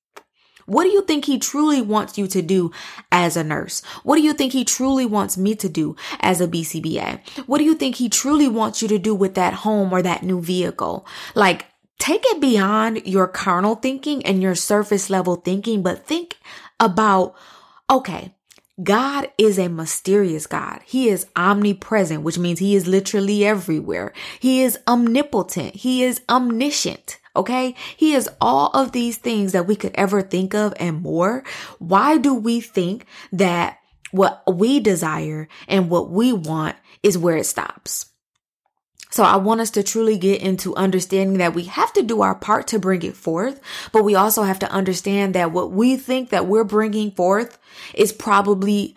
What 0.67 0.83
do 0.83 0.89
you 0.89 1.01
think 1.01 1.23
he 1.25 1.39
truly 1.39 1.81
wants 1.81 2.17
you 2.17 2.27
to 2.27 2.41
do 2.41 2.71
as 3.09 3.37
a 3.37 3.43
nurse? 3.43 3.81
What 4.03 4.17
do 4.17 4.21
you 4.21 4.33
think 4.33 4.51
he 4.51 4.65
truly 4.65 5.05
wants 5.05 5.37
me 5.37 5.55
to 5.55 5.69
do 5.69 5.95
as 6.19 6.41
a 6.41 6.47
BCBA? 6.47 7.47
What 7.47 7.59
do 7.59 7.63
you 7.63 7.73
think 7.73 7.95
he 7.95 8.09
truly 8.09 8.49
wants 8.49 8.81
you 8.81 8.89
to 8.89 8.99
do 8.99 9.15
with 9.15 9.35
that 9.35 9.53
home 9.53 9.93
or 9.93 10.01
that 10.01 10.23
new 10.23 10.41
vehicle? 10.41 11.07
Like, 11.35 11.67
take 11.99 12.23
it 12.25 12.41
beyond 12.41 13.07
your 13.07 13.29
carnal 13.29 13.75
thinking 13.75 14.25
and 14.25 14.41
your 14.41 14.55
surface 14.55 15.09
level 15.09 15.37
thinking, 15.37 15.83
but 15.83 16.05
think 16.05 16.37
about, 16.81 17.33
okay, 17.89 18.33
God 18.83 19.31
is 19.37 19.57
a 19.57 19.69
mysterious 19.69 20.45
God. 20.47 20.81
He 20.85 21.07
is 21.07 21.27
omnipresent, 21.35 22.23
which 22.23 22.37
means 22.37 22.59
he 22.59 22.75
is 22.75 22.87
literally 22.87 23.45
everywhere. 23.45 24.13
He 24.39 24.61
is 24.61 24.77
omnipotent. 24.85 25.77
He 25.77 26.03
is 26.03 26.21
omniscient. 26.29 27.19
Okay. 27.37 27.75
He 27.95 28.13
is 28.13 28.29
all 28.41 28.69
of 28.71 28.91
these 28.91 29.17
things 29.17 29.51
that 29.51 29.67
we 29.67 29.75
could 29.75 29.93
ever 29.95 30.21
think 30.21 30.53
of 30.53 30.73
and 30.79 31.01
more. 31.01 31.43
Why 31.79 32.17
do 32.17 32.33
we 32.33 32.59
think 32.59 33.05
that 33.31 33.77
what 34.11 34.43
we 34.51 34.79
desire 34.79 35.47
and 35.67 35.89
what 35.89 36.09
we 36.09 36.33
want 36.33 36.75
is 37.03 37.17
where 37.17 37.37
it 37.37 37.45
stops? 37.45 38.07
So 39.09 39.23
I 39.23 39.37
want 39.37 39.61
us 39.61 39.71
to 39.71 39.83
truly 39.83 40.17
get 40.17 40.41
into 40.41 40.75
understanding 40.75 41.37
that 41.37 41.55
we 41.55 41.63
have 41.63 41.93
to 41.93 42.03
do 42.03 42.21
our 42.21 42.35
part 42.35 42.67
to 42.67 42.79
bring 42.79 43.03
it 43.03 43.15
forth, 43.15 43.61
but 43.91 44.03
we 44.03 44.15
also 44.15 44.43
have 44.43 44.59
to 44.59 44.71
understand 44.71 45.33
that 45.33 45.51
what 45.51 45.71
we 45.71 45.95
think 45.95 46.29
that 46.29 46.45
we're 46.45 46.65
bringing 46.65 47.11
forth 47.11 47.57
is 47.93 48.11
probably 48.11 48.95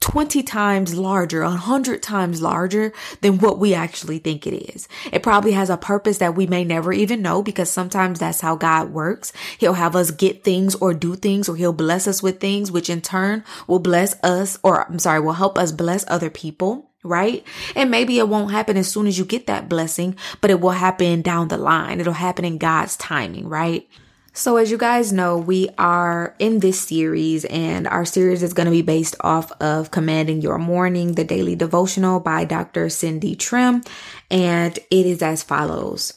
20 0.00 0.42
times 0.42 0.94
larger, 0.94 1.42
100 1.42 2.02
times 2.02 2.42
larger 2.42 2.92
than 3.22 3.38
what 3.38 3.58
we 3.58 3.74
actually 3.74 4.18
think 4.18 4.46
it 4.46 4.54
is. 4.74 4.88
It 5.10 5.22
probably 5.22 5.52
has 5.52 5.70
a 5.70 5.76
purpose 5.76 6.18
that 6.18 6.34
we 6.36 6.46
may 6.46 6.64
never 6.64 6.92
even 6.92 7.22
know 7.22 7.42
because 7.42 7.70
sometimes 7.70 8.18
that's 8.18 8.40
how 8.40 8.56
God 8.56 8.90
works. 8.90 9.32
He'll 9.58 9.72
have 9.72 9.96
us 9.96 10.10
get 10.10 10.44
things 10.44 10.74
or 10.76 10.94
do 10.94 11.16
things 11.16 11.48
or 11.48 11.56
he'll 11.56 11.72
bless 11.72 12.06
us 12.06 12.22
with 12.22 12.40
things, 12.40 12.70
which 12.70 12.90
in 12.90 13.00
turn 13.00 13.42
will 13.66 13.78
bless 13.78 14.14
us 14.22 14.58
or 14.62 14.86
I'm 14.86 14.98
sorry, 14.98 15.20
will 15.20 15.32
help 15.32 15.58
us 15.58 15.72
bless 15.72 16.04
other 16.08 16.30
people 16.30 16.90
right? 17.02 17.46
And 17.76 17.88
maybe 17.88 18.18
it 18.18 18.28
won't 18.28 18.50
happen 18.50 18.76
as 18.76 18.90
soon 18.90 19.06
as 19.06 19.16
you 19.16 19.24
get 19.24 19.46
that 19.46 19.68
blessing, 19.68 20.16
but 20.40 20.50
it 20.50 20.60
will 20.60 20.70
happen 20.70 21.22
down 21.22 21.46
the 21.46 21.56
line. 21.56 22.00
It'll 22.00 22.12
happen 22.12 22.44
in 22.44 22.58
God's 22.58 22.96
timing, 22.96 23.48
right? 23.48 23.88
So, 24.36 24.58
as 24.58 24.70
you 24.70 24.76
guys 24.76 25.14
know, 25.14 25.38
we 25.38 25.70
are 25.78 26.36
in 26.38 26.60
this 26.60 26.78
series, 26.78 27.46
and 27.46 27.88
our 27.88 28.04
series 28.04 28.42
is 28.42 28.52
going 28.52 28.66
to 28.66 28.70
be 28.70 28.82
based 28.82 29.16
off 29.22 29.50
of 29.62 29.90
Commanding 29.90 30.42
Your 30.42 30.58
Morning, 30.58 31.14
the 31.14 31.24
daily 31.24 31.56
devotional 31.56 32.20
by 32.20 32.44
Dr. 32.44 32.90
Cindy 32.90 33.34
Trimm. 33.34 33.82
And 34.30 34.78
it 34.90 35.06
is 35.06 35.22
as 35.22 35.42
follows. 35.42 36.12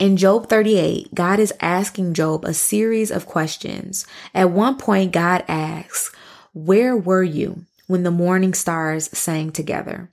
In 0.00 0.16
Job 0.16 0.48
38, 0.48 1.14
God 1.14 1.38
is 1.38 1.54
asking 1.60 2.14
Job 2.14 2.44
a 2.44 2.52
series 2.52 3.12
of 3.12 3.26
questions. 3.26 4.08
At 4.34 4.50
one 4.50 4.76
point, 4.76 5.12
God 5.12 5.44
asks, 5.46 6.12
Where 6.52 6.96
were 6.96 7.22
you 7.22 7.64
when 7.86 8.02
the 8.02 8.10
morning 8.10 8.54
stars 8.54 9.08
sang 9.16 9.52
together? 9.52 10.10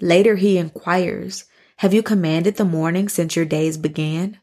Later, 0.00 0.36
he 0.36 0.56
inquires, 0.56 1.44
Have 1.76 1.92
you 1.92 2.02
commanded 2.02 2.56
the 2.56 2.64
morning 2.64 3.10
since 3.10 3.36
your 3.36 3.44
days 3.44 3.76
began? 3.76 4.38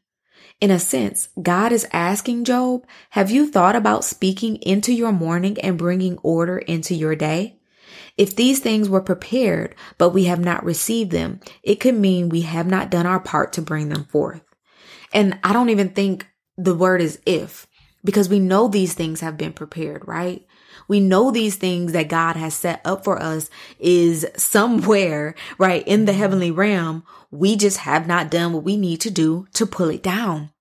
In 0.63 0.72
a 0.72 0.79
sense, 0.79 1.27
God 1.41 1.74
is 1.74 1.86
asking 1.91 2.46
Job, 2.46 2.86
have 3.10 3.29
you 3.29 3.51
thought 3.51 3.75
about 3.75 4.05
speaking 4.05 4.55
into 4.62 4.93
your 4.93 5.12
morning 5.12 5.60
and 5.60 5.77
bringing 5.77 6.17
order 6.20 6.58
into 6.58 6.96
your 6.96 7.17
day? 7.17 7.60
If 8.15 8.38
these 8.38 8.62
things 8.62 8.88
were 8.88 9.01
prepared, 9.01 9.75
but 9.98 10.12
we 10.12 10.24
have 10.24 10.39
not 10.39 10.63
received 10.63 11.12
them, 11.12 11.41
it 11.63 11.82
could 11.82 11.96
mean 11.96 12.29
we 12.29 12.43
have 12.43 12.65
not 12.65 12.89
done 12.89 13.05
our 13.05 13.20
part 13.20 13.51
to 13.53 13.62
bring 13.62 13.89
them 13.89 14.05
forth. 14.05 14.41
And 15.12 15.38
I 15.43 15.51
don't 15.51 15.67
even 15.67 15.89
think 15.89 16.27
the 16.58 16.74
word 16.74 17.01
is 17.01 17.20
if, 17.25 17.67
because 18.05 18.29
we 18.29 18.39
know 18.39 18.70
these 18.70 18.93
things 18.93 19.20
have 19.20 19.36
been 19.36 19.51
prepared, 19.51 20.08
right? 20.08 20.48
We 20.88 21.01
know 21.01 21.29
these 21.29 21.58
things 21.58 21.91
that 21.91 22.08
God 22.08 22.38
has 22.38 22.53
set 22.53 22.79
up 22.86 23.03
for 23.03 23.22
us 23.22 23.50
is 23.79 24.25
somewhere, 24.38 25.36
right, 25.58 25.86
in 25.86 26.05
the 26.05 26.13
heavenly 26.13 26.51
realm. 26.51 27.03
We 27.32 27.58
just 27.58 27.79
have 27.79 28.08
not 28.08 28.32
done 28.32 28.53
what 28.53 28.63
we 28.63 28.77
need 28.77 29.01
to 29.01 29.12
do 29.12 29.46
to 29.55 29.65
pull 29.65 29.89
it 29.89 30.01
down. 30.01 30.51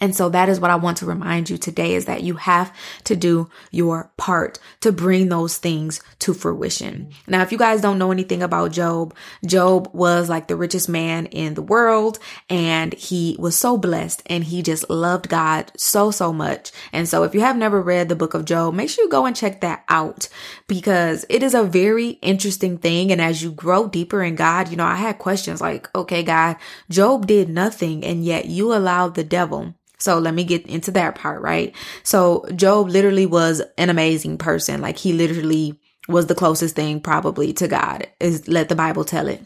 And 0.00 0.14
so 0.14 0.28
that 0.28 0.48
is 0.48 0.60
what 0.60 0.70
I 0.70 0.76
want 0.76 0.98
to 0.98 1.06
remind 1.06 1.50
you 1.50 1.58
today 1.58 1.94
is 1.94 2.04
that 2.04 2.22
you 2.22 2.34
have 2.34 2.74
to 3.04 3.16
do 3.16 3.50
your 3.72 4.12
part 4.16 4.60
to 4.80 4.92
bring 4.92 5.28
those 5.28 5.58
things 5.58 6.00
to 6.20 6.34
fruition. 6.34 7.10
Now, 7.26 7.42
if 7.42 7.50
you 7.50 7.58
guys 7.58 7.80
don't 7.80 7.98
know 7.98 8.12
anything 8.12 8.42
about 8.42 8.70
Job, 8.70 9.14
Job 9.44 9.90
was 9.92 10.28
like 10.28 10.46
the 10.46 10.56
richest 10.56 10.88
man 10.88 11.26
in 11.26 11.54
the 11.54 11.62
world 11.62 12.20
and 12.48 12.92
he 12.94 13.36
was 13.40 13.56
so 13.56 13.76
blessed 13.76 14.22
and 14.26 14.44
he 14.44 14.62
just 14.62 14.88
loved 14.88 15.28
God 15.28 15.72
so, 15.76 16.12
so 16.12 16.32
much. 16.32 16.70
And 16.92 17.08
so 17.08 17.24
if 17.24 17.34
you 17.34 17.40
have 17.40 17.56
never 17.56 17.82
read 17.82 18.08
the 18.08 18.16
book 18.16 18.34
of 18.34 18.44
Job, 18.44 18.74
make 18.74 18.90
sure 18.90 19.04
you 19.04 19.10
go 19.10 19.26
and 19.26 19.34
check 19.34 19.60
that 19.62 19.84
out 19.88 20.28
because 20.68 21.26
it 21.28 21.42
is 21.42 21.54
a 21.54 21.64
very 21.64 22.10
interesting 22.22 22.78
thing. 22.78 23.10
And 23.10 23.20
as 23.20 23.42
you 23.42 23.50
grow 23.50 23.88
deeper 23.88 24.22
in 24.22 24.36
God, 24.36 24.68
you 24.68 24.76
know, 24.76 24.84
I 24.84 24.94
had 24.94 25.18
questions 25.18 25.60
like, 25.60 25.92
okay, 25.94 26.22
God, 26.22 26.56
Job 26.88 27.26
did 27.26 27.48
nothing 27.48 28.04
and 28.04 28.24
yet 28.24 28.46
you 28.46 28.72
allowed 28.72 29.16
the 29.16 29.24
devil 29.24 29.74
so 29.98 30.18
let 30.18 30.34
me 30.34 30.44
get 30.44 30.66
into 30.66 30.90
that 30.92 31.16
part, 31.16 31.42
right? 31.42 31.74
So 32.02 32.46
Job 32.54 32.88
literally 32.88 33.26
was 33.26 33.62
an 33.76 33.90
amazing 33.90 34.38
person. 34.38 34.80
Like 34.80 34.96
he 34.96 35.12
literally 35.12 35.78
was 36.08 36.26
the 36.26 36.34
closest 36.34 36.74
thing 36.74 37.00
probably 37.00 37.52
to 37.54 37.68
God 37.68 38.06
is 38.20 38.48
let 38.48 38.68
the 38.68 38.76
Bible 38.76 39.04
tell 39.04 39.28
it. 39.28 39.42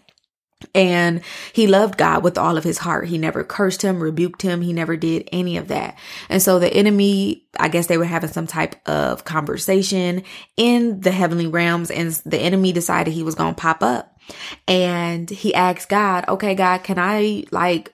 And 0.76 1.22
he 1.52 1.66
loved 1.66 1.98
God 1.98 2.22
with 2.22 2.38
all 2.38 2.56
of 2.56 2.62
his 2.62 2.78
heart. 2.78 3.08
He 3.08 3.18
never 3.18 3.42
cursed 3.42 3.82
him, 3.82 4.00
rebuked 4.00 4.42
him. 4.42 4.62
He 4.62 4.72
never 4.72 4.96
did 4.96 5.28
any 5.32 5.56
of 5.56 5.68
that. 5.68 5.98
And 6.28 6.40
so 6.40 6.60
the 6.60 6.72
enemy, 6.72 7.48
I 7.58 7.68
guess 7.68 7.88
they 7.88 7.98
were 7.98 8.04
having 8.04 8.30
some 8.30 8.46
type 8.46 8.76
of 8.88 9.24
conversation 9.24 10.22
in 10.56 11.00
the 11.00 11.10
heavenly 11.10 11.48
realms 11.48 11.90
and 11.90 12.12
the 12.24 12.38
enemy 12.38 12.72
decided 12.72 13.12
he 13.12 13.24
was 13.24 13.34
going 13.34 13.56
to 13.56 13.60
pop 13.60 13.82
up. 13.82 14.16
And 14.68 15.28
he 15.28 15.52
asked 15.52 15.88
God, 15.88 16.26
okay, 16.28 16.54
God, 16.54 16.84
can 16.84 16.98
I 16.98 17.44
like 17.50 17.92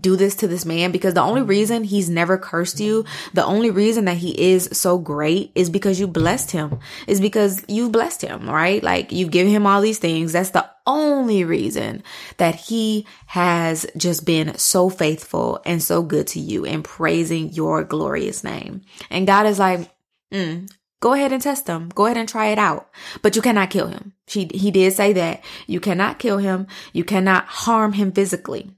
do 0.00 0.16
this 0.16 0.34
to 0.36 0.48
this 0.48 0.64
man 0.64 0.92
because 0.92 1.12
the 1.12 1.20
only 1.20 1.42
reason 1.42 1.84
he's 1.84 2.08
never 2.08 2.38
cursed 2.38 2.80
you, 2.80 3.04
the 3.34 3.44
only 3.44 3.70
reason 3.70 4.06
that 4.06 4.16
he 4.16 4.52
is 4.52 4.68
so 4.72 4.98
great 4.98 5.52
is 5.54 5.68
because 5.68 6.00
you 6.00 6.06
blessed 6.06 6.50
him, 6.52 6.78
is 7.06 7.20
because 7.20 7.62
you 7.68 7.90
blessed 7.90 8.22
him, 8.22 8.48
right? 8.48 8.82
Like 8.82 9.12
you've 9.12 9.30
given 9.30 9.52
him 9.52 9.66
all 9.66 9.82
these 9.82 9.98
things. 9.98 10.32
That's 10.32 10.50
the 10.50 10.68
only 10.86 11.44
reason 11.44 12.02
that 12.38 12.54
he 12.54 13.06
has 13.26 13.86
just 13.96 14.24
been 14.24 14.56
so 14.56 14.88
faithful 14.88 15.60
and 15.66 15.82
so 15.82 16.02
good 16.02 16.26
to 16.28 16.40
you 16.40 16.64
and 16.64 16.82
praising 16.82 17.50
your 17.52 17.84
glorious 17.84 18.42
name. 18.42 18.82
And 19.10 19.26
God 19.26 19.44
is 19.44 19.58
like, 19.58 19.90
mm, 20.32 20.70
go 21.00 21.12
ahead 21.12 21.32
and 21.32 21.42
test 21.42 21.66
him. 21.66 21.90
Go 21.90 22.06
ahead 22.06 22.16
and 22.16 22.28
try 22.28 22.46
it 22.46 22.58
out. 22.58 22.88
But 23.20 23.36
you 23.36 23.42
cannot 23.42 23.70
kill 23.70 23.88
him. 23.88 24.14
She, 24.28 24.48
he 24.54 24.70
did 24.70 24.94
say 24.94 25.12
that 25.12 25.44
you 25.66 25.78
cannot 25.78 26.18
kill 26.18 26.38
him. 26.38 26.66
You 26.94 27.04
cannot 27.04 27.44
harm 27.44 27.92
him 27.92 28.12
physically. 28.12 28.70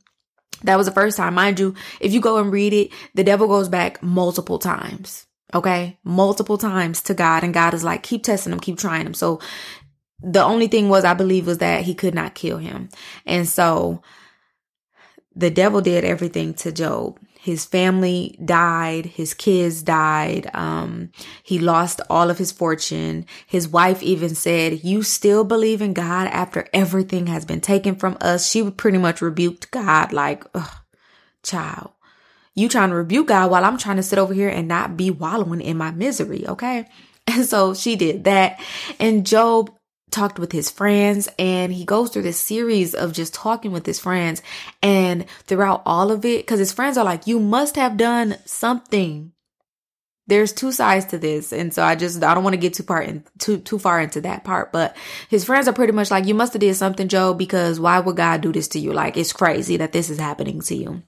That 0.63 0.77
was 0.77 0.87
the 0.87 0.93
first 0.93 1.17
time. 1.17 1.35
Mind 1.35 1.61
you, 1.61 1.75
if 2.01 2.13
you 2.13 2.21
go 2.21 2.39
and 2.39 2.51
read 2.51 2.73
it, 2.73 2.91
the 3.15 3.25
devil 3.25 3.47
goes 3.47 3.69
back 3.69 4.03
multiple 4.03 4.59
times. 4.59 5.27
Okay. 5.55 5.99
Multiple 6.03 6.59
times 6.59 7.03
to 7.03 7.15
God. 7.15 7.45
And 7.45 7.55
God 7.55 7.75
is 7.75 7.85
like, 7.85 8.03
keep 8.03 8.23
testing 8.23 8.53
him, 8.53 8.61
keep 8.61 8.79
trying 8.79 9.07
him. 9.07 9.15
So 9.15 9.41
the 10.21 10.43
only 10.43 10.67
thing 10.67 10.89
was, 10.89 11.05
I 11.05 11.15
believe, 11.15 11.47
was 11.47 11.59
that 11.59 11.85
he 11.85 11.95
could 11.95 12.15
not 12.15 12.35
kill 12.35 12.59
him. 12.59 12.89
And 13.27 13.49
so 13.49 14.03
the 15.35 15.51
devil 15.51 15.81
did 15.81 16.05
everything 16.05 16.55
to 16.55 16.73
Job. 16.73 17.19
His 17.47 17.65
family 17.65 18.37
died. 18.45 19.07
His 19.07 19.33
kids 19.33 19.81
died. 19.81 20.51
Um, 20.53 21.13
he 21.45 21.61
lost 21.61 22.01
all 22.11 22.29
of 22.29 22.39
his 22.39 22.51
fortune. 22.51 23.25
His 23.47 23.69
wife 23.69 24.03
even 24.03 24.35
said, 24.35 24.83
you 24.83 25.05
still 25.05 25.45
believe 25.45 25.81
in 25.81 25.93
God 25.93 26.27
after 26.27 26.67
everything 26.73 27.29
has 27.29 27.45
been 27.45 27.61
taken 27.61 27.95
from 27.95 28.17
us. 28.21 28.51
She 28.51 28.69
pretty 28.69 28.99
much 28.99 29.23
rebuked 29.23 29.71
God 29.71 30.13
like, 30.13 30.43
child, 31.45 31.93
you 32.57 32.69
trying 32.69 32.89
to 32.89 32.97
rebuke 32.97 33.29
God 33.29 33.49
while 33.49 33.65
I'm 33.65 33.79
trying 33.79 33.99
to 33.99 34.03
sit 34.03 34.19
over 34.19 34.35
here 34.35 34.49
and 34.49 34.67
not 34.67 34.97
be 34.97 35.13
wallowing 35.13 35.61
in 35.61 35.77
my 35.77 35.93
misery. 35.93 36.45
Okay. 36.49 36.89
And 37.29 37.45
so 37.45 37.75
she 37.75 37.97
did 37.97 38.23
that. 38.25 38.61
And 39.01 39.27
Job 39.27 39.76
talked 40.17 40.39
with 40.39 40.51
his 40.51 40.71
friends 40.71 41.29
and 41.39 41.73
he 41.73 41.85
goes 41.85 42.11
through 42.11 42.23
this 42.23 42.41
series 42.41 42.95
of 42.95 43.13
just 43.13 43.35
talking 43.35 43.71
with 43.71 43.85
his 43.85 44.01
friends. 44.01 44.43
And 44.83 45.27
throughout 45.45 45.83
all 45.85 46.11
of 46.11 46.25
it 46.25 46.39
because 46.39 46.59
his 46.59 46.73
friends 46.73 46.97
are 46.97 47.05
like 47.05 47.27
you 47.27 47.39
must 47.39 47.77
have 47.77 47.97
done 47.97 48.37
something. 48.47 49.33
There's 50.27 50.53
two 50.53 50.73
sides 50.73 51.07
to 51.07 51.19
this 51.19 51.53
and 51.53 51.73
so 51.73 51.85
i 51.85 51.95
just 51.95 52.25
i 52.25 52.35
don't 52.35 52.43
want 52.43 52.55
to 52.55 52.59
get 52.61 52.75
too 52.75 52.83
part 52.83 53.07
in, 53.07 53.23
too 53.39 53.59
too 53.59 53.79
far 53.79 54.01
into 54.01 54.21
that 54.23 54.43
part 54.43 54.73
but 54.73 54.97
his 55.29 55.45
friends 55.45 55.69
are 55.69 55.73
pretty 55.73 55.93
much 55.93 56.11
like 56.11 56.27
you 56.27 56.35
must 56.35 56.53
have 56.53 56.59
did 56.59 56.75
something 56.75 57.07
Job 57.07 57.39
because 57.39 57.79
why 57.79 58.01
would 58.01 58.17
god 58.17 58.41
do 58.41 58.51
this 58.51 58.67
to 58.69 58.81
you? 58.81 58.93
Like 58.93 59.17
it's 59.17 59.33
crazy 59.33 59.77
that 59.77 59.93
this 59.93 60.11
is 60.11 60.19
happening 60.19 60.63
to 60.63 60.75
you 60.75 61.05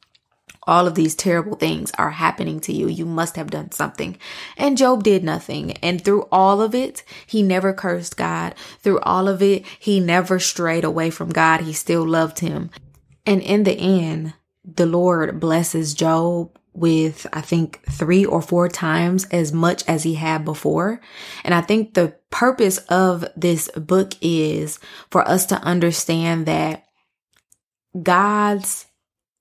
all 0.69 0.87
of 0.87 0.95
these 0.95 1.15
terrible 1.15 1.57
things 1.57 1.91
are 1.99 2.11
happening 2.11 2.61
to 2.61 2.73
you. 2.73 2.87
You 2.89 3.07
must 3.07 3.37
have 3.37 3.51
done 3.51 3.73
something. 3.73 4.19
And 4.57 4.77
Job 4.77 5.03
did 5.03 5.25
nothing. 5.25 5.73
And 5.79 6.05
through 6.05 6.29
all 6.31 6.61
of 6.61 6.75
it, 6.75 7.03
he 7.27 7.43
never 7.43 7.73
cursed 7.73 8.17
God. 8.17 8.55
Through 8.81 9.01
all 9.01 9.29
of 9.29 9.43
it, 9.43 9.67
he 9.79 9.99
never 9.99 10.39
strayed 10.39 10.85
away 10.85 11.11
from 11.11 11.31
God. 11.31 11.63
He 11.63 11.73
still 11.73 12.07
loved 12.07 12.41
him. 12.41 12.71
And 13.25 13.41
in 13.41 13.65
the 13.65 13.73
end, 13.73 14.35
the 14.63 14.87
Lord 14.87 15.41
blesses 15.41 15.95
Job 15.95 16.59
with, 16.75 17.27
I 17.33 17.41
think, 17.41 17.83
three 17.91 18.25
or 18.25 18.43
four 18.43 18.69
times 18.69 19.25
as 19.31 19.53
much 19.53 19.83
as 19.89 20.03
he 20.03 20.15
had 20.15 20.45
before. 20.45 21.01
And 21.45 21.55
I 21.55 21.63
think 21.63 21.95
the 21.95 22.15
purpose 22.31 22.79
of 22.89 23.27
this 23.37 23.69
book 23.71 24.13
is 24.21 24.79
for 25.11 25.27
us 25.27 25.47
to 25.47 25.57
understand 25.57 26.47
that 26.47 26.85
God's 28.01 28.87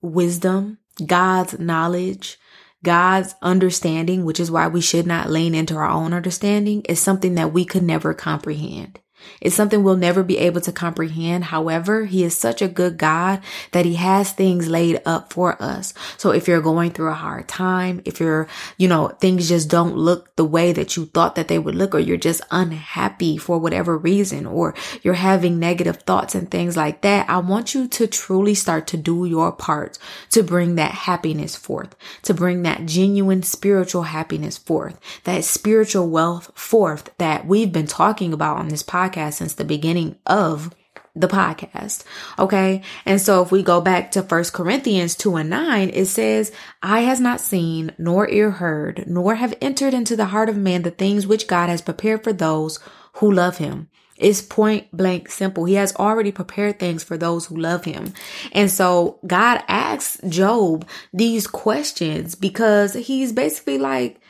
wisdom 0.00 0.78
God's 1.04 1.58
knowledge, 1.58 2.38
God's 2.84 3.34
understanding, 3.42 4.24
which 4.24 4.40
is 4.40 4.50
why 4.50 4.68
we 4.68 4.80
should 4.80 5.06
not 5.06 5.30
lean 5.30 5.54
into 5.54 5.74
our 5.74 5.88
own 5.88 6.12
understanding, 6.12 6.82
is 6.82 7.00
something 7.00 7.34
that 7.34 7.52
we 7.52 7.64
could 7.64 7.82
never 7.82 8.14
comprehend. 8.14 9.00
It's 9.40 9.54
something 9.54 9.82
we'll 9.82 9.96
never 9.96 10.22
be 10.22 10.38
able 10.38 10.60
to 10.62 10.72
comprehend. 10.72 11.44
However, 11.44 12.04
he 12.06 12.24
is 12.24 12.36
such 12.36 12.62
a 12.62 12.68
good 12.68 12.98
God 12.98 13.40
that 13.72 13.84
he 13.84 13.94
has 13.94 14.32
things 14.32 14.68
laid 14.68 15.00
up 15.04 15.32
for 15.32 15.60
us. 15.62 15.94
So 16.16 16.30
if 16.30 16.48
you're 16.48 16.60
going 16.60 16.90
through 16.92 17.10
a 17.10 17.14
hard 17.14 17.48
time, 17.48 18.02
if 18.04 18.20
you're, 18.20 18.48
you 18.76 18.88
know, 18.88 19.08
things 19.08 19.48
just 19.48 19.68
don't 19.68 19.96
look 19.96 20.34
the 20.36 20.44
way 20.44 20.72
that 20.72 20.96
you 20.96 21.06
thought 21.06 21.34
that 21.34 21.48
they 21.48 21.58
would 21.58 21.74
look, 21.74 21.94
or 21.94 21.98
you're 21.98 22.16
just 22.16 22.42
unhappy 22.50 23.36
for 23.36 23.58
whatever 23.58 23.96
reason, 23.96 24.46
or 24.46 24.74
you're 25.02 25.14
having 25.14 25.58
negative 25.58 26.02
thoughts 26.02 26.34
and 26.34 26.50
things 26.50 26.76
like 26.76 27.00
that, 27.02 27.28
I 27.28 27.38
want 27.38 27.74
you 27.74 27.88
to 27.88 28.06
truly 28.06 28.54
start 28.54 28.86
to 28.88 28.96
do 28.96 29.24
your 29.24 29.52
part 29.52 29.98
to 30.30 30.42
bring 30.42 30.76
that 30.76 30.92
happiness 30.92 31.56
forth, 31.56 31.96
to 32.22 32.34
bring 32.34 32.62
that 32.62 32.86
genuine 32.86 33.42
spiritual 33.42 34.02
happiness 34.02 34.58
forth, 34.58 34.98
that 35.24 35.44
spiritual 35.44 36.08
wealth 36.08 36.50
forth 36.54 37.10
that 37.18 37.46
we've 37.46 37.72
been 37.72 37.86
talking 37.86 38.32
about 38.32 38.58
on 38.58 38.68
this 38.68 38.82
podcast 38.82 39.07
podcast 39.08 39.34
since 39.34 39.54
the 39.54 39.64
beginning 39.64 40.16
of 40.26 40.74
the 41.14 41.28
podcast. 41.28 42.04
Okay. 42.38 42.82
And 43.04 43.20
so 43.20 43.42
if 43.42 43.50
we 43.50 43.62
go 43.62 43.80
back 43.80 44.12
to 44.12 44.22
first 44.22 44.52
Corinthians 44.52 45.14
2 45.16 45.36
and 45.36 45.50
9, 45.50 45.90
it 45.90 46.06
says, 46.06 46.52
Eye 46.82 47.00
has 47.00 47.20
not 47.20 47.40
seen, 47.40 47.92
nor 47.98 48.28
ear 48.28 48.52
heard, 48.52 49.04
nor 49.06 49.34
have 49.34 49.54
entered 49.60 49.94
into 49.94 50.16
the 50.16 50.26
heart 50.26 50.48
of 50.48 50.56
man 50.56 50.82
the 50.82 50.90
things 50.90 51.26
which 51.26 51.46
God 51.46 51.68
has 51.68 51.82
prepared 51.82 52.24
for 52.24 52.32
those 52.32 52.78
who 53.14 53.32
love 53.32 53.58
him. 53.58 53.88
It's 54.16 54.42
point 54.42 54.90
blank 54.92 55.30
simple. 55.30 55.64
He 55.64 55.74
has 55.74 55.94
already 55.94 56.32
prepared 56.32 56.78
things 56.80 57.04
for 57.04 57.16
those 57.16 57.46
who 57.46 57.56
love 57.56 57.84
him. 57.84 58.14
And 58.52 58.68
so 58.68 59.20
God 59.26 59.62
asks 59.68 60.20
Job 60.28 60.86
these 61.12 61.46
questions 61.46 62.34
because 62.34 62.94
he's 62.94 63.32
basically 63.32 63.78
like, 63.78 64.20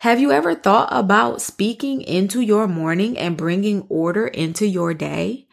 have 0.00 0.20
you 0.20 0.30
ever 0.30 0.54
thought 0.54 0.88
about 0.90 1.40
speaking 1.40 2.02
into 2.02 2.40
your 2.42 2.68
morning 2.68 3.16
and 3.16 3.36
bringing 3.36 3.86
order 3.88 4.26
into 4.26 4.66
your 4.66 4.92
day? 4.92 5.46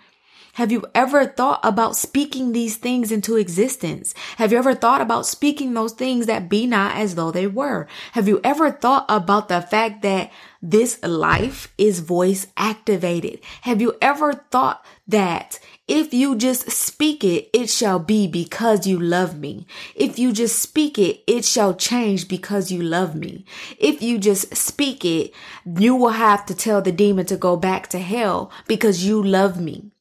Have 0.55 0.71
you 0.71 0.83
ever 0.93 1.25
thought 1.25 1.61
about 1.63 1.95
speaking 1.95 2.51
these 2.51 2.77
things 2.77 3.11
into 3.11 3.37
existence? 3.37 4.13
Have 4.37 4.51
you 4.51 4.57
ever 4.57 4.75
thought 4.75 5.01
about 5.01 5.25
speaking 5.25 5.73
those 5.73 5.93
things 5.93 6.27
that 6.27 6.49
be 6.49 6.67
not 6.67 6.95
as 6.95 7.15
though 7.15 7.31
they 7.31 7.47
were? 7.47 7.87
Have 8.11 8.27
you 8.27 8.39
ever 8.43 8.69
thought 8.69 9.05
about 9.09 9.47
the 9.47 9.61
fact 9.61 10.03
that 10.03 10.31
this 10.61 11.01
life 11.01 11.73
is 11.77 12.01
voice 12.01 12.45
activated? 12.55 13.39
Have 13.61 13.81
you 13.81 13.95
ever 14.01 14.33
thought 14.33 14.85
that 15.07 15.59
if 15.87 16.13
you 16.13 16.35
just 16.35 16.71
speak 16.71 17.23
it, 17.23 17.49
it 17.51 17.69
shall 17.69 17.99
be 17.99 18.25
because 18.25 18.87
you 18.87 18.97
love 18.97 19.37
me. 19.37 19.67
If 19.95 20.17
you 20.17 20.31
just 20.31 20.59
speak 20.59 20.97
it, 20.97 21.21
it 21.27 21.43
shall 21.43 21.73
change 21.73 22.27
because 22.29 22.71
you 22.71 22.81
love 22.81 23.15
me. 23.15 23.45
If 23.77 24.01
you 24.01 24.17
just 24.17 24.55
speak 24.55 25.03
it, 25.03 25.33
you 25.65 25.95
will 25.95 26.09
have 26.09 26.45
to 26.45 26.55
tell 26.55 26.81
the 26.81 26.93
demon 26.93 27.25
to 27.25 27.35
go 27.35 27.57
back 27.57 27.87
to 27.89 27.99
hell 27.99 28.49
because 28.65 29.05
you 29.05 29.21
love 29.21 29.59
me. 29.59 29.91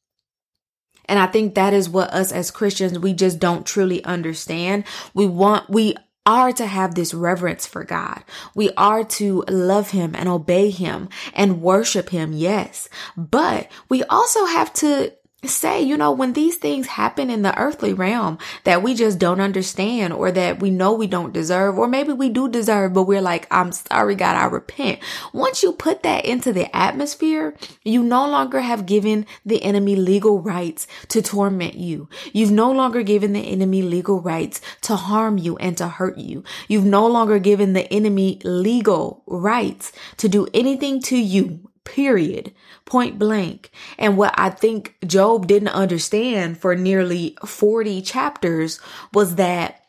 And 1.07 1.19
I 1.19 1.27
think 1.27 1.57
that 1.57 1.75
is 1.75 1.89
what 1.89 2.13
us 2.13 2.31
as 2.31 2.53
Christians, 2.53 2.99
we 2.99 3.13
just 3.13 3.41
don't 3.41 3.67
truly 3.67 4.05
understand. 4.05 4.85
We 5.15 5.27
want, 5.27 5.69
we 5.69 5.97
are 6.25 6.53
to 6.53 6.67
have 6.67 6.95
this 6.95 7.13
reverence 7.13 7.67
for 7.67 7.83
God. 7.83 8.23
We 8.55 8.71
are 8.77 9.03
to 9.05 9.45
love 9.49 9.91
Him 9.91 10.15
and 10.15 10.29
obey 10.29 10.71
Him 10.71 11.09
and 11.35 11.61
worship 11.61 12.11
Him, 12.11 12.33
yes. 12.33 12.89
But 13.17 13.69
we 13.89 14.05
also 14.05 14.47
have 14.47 14.73
to 14.75 15.13
say, 15.49 15.83
you 15.83 15.97
know, 15.97 16.13
when 16.13 16.35
these 16.35 16.57
things 16.57 16.87
happen 16.87 17.29
in 17.29 17.43
the 17.43 17.59
earthly 17.59 17.93
realm 17.93 18.39
that 18.65 18.83
we 18.83 18.95
just 18.95 19.19
don't 19.19 19.41
understand 19.41 20.13
or 20.13 20.31
that 20.31 20.61
we 20.61 20.71
know 20.71 20.93
we 20.93 21.07
don't 21.09 21.33
deserve, 21.33 21.79
or 21.79 21.89
maybe 21.89 22.13
we 22.13 22.29
do 22.29 22.49
deserve, 22.49 22.93
but 22.93 23.05
we're 23.05 23.21
like, 23.21 23.49
I'm 23.51 23.73
sorry, 23.73 24.15
God, 24.15 24.37
I 24.37 24.45
repent. 24.45 25.01
Once 25.33 25.63
you 25.63 25.73
put 25.73 26.05
that 26.05 26.25
into 26.25 26.53
the 26.53 26.75
atmosphere, 26.75 27.57
you 27.83 28.03
no 28.03 28.29
longer 28.29 28.61
have 28.61 28.87
given 28.87 29.27
the 29.45 29.63
enemy 29.65 29.97
legal 29.97 30.41
rights 30.41 30.87
to 31.09 31.21
torment 31.21 31.75
you. 31.75 32.09
You've 32.33 32.53
no 32.53 32.71
longer 32.71 33.03
given 33.03 33.33
the 33.33 33.41
enemy 33.41 33.83
legal 33.83 34.21
rights 34.21 34.61
to 34.83 34.95
harm 34.95 35.39
you 35.39 35.57
and 35.57 35.77
to 35.79 35.89
hurt 35.89 36.19
you. 36.19 36.45
You've 36.69 36.85
no 36.85 37.07
longer 37.07 37.39
given 37.39 37.73
the 37.73 37.93
enemy 37.93 38.41
legal 38.45 39.25
rights 39.27 39.93
to 40.19 40.29
do 40.29 40.47
anything 40.55 41.01
to 41.03 41.17
you 41.17 41.72
period, 41.85 42.53
point 42.85 43.19
blank. 43.19 43.71
And 43.99 44.17
what 44.17 44.35
I 44.37 44.51
think 44.51 44.97
Job 45.07 45.47
didn't 45.47 45.69
understand 45.69 46.59
for 46.59 46.75
nearly 46.75 47.37
40 47.45 48.03
chapters 48.03 48.81
was 49.13 49.37
that 49.37 49.83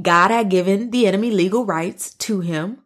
God 0.00 0.30
had 0.30 0.50
given 0.50 0.90
the 0.90 1.06
enemy 1.06 1.30
legal 1.30 1.64
rights 1.64 2.14
to 2.14 2.40
him 2.40 2.82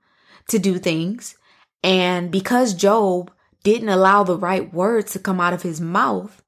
to 0.49 0.59
do 0.59 0.79
things. 0.79 1.37
And 1.83 2.31
because 2.31 2.75
Job 2.75 3.31
didn't 3.65 3.89
allow 3.89 4.23
the 4.23 4.39
right 4.39 4.73
words 4.73 5.13
to 5.13 5.19
come 5.19 5.41
out 5.41 5.53
of 5.53 5.63
his 5.63 5.81
mouth, 5.81 6.43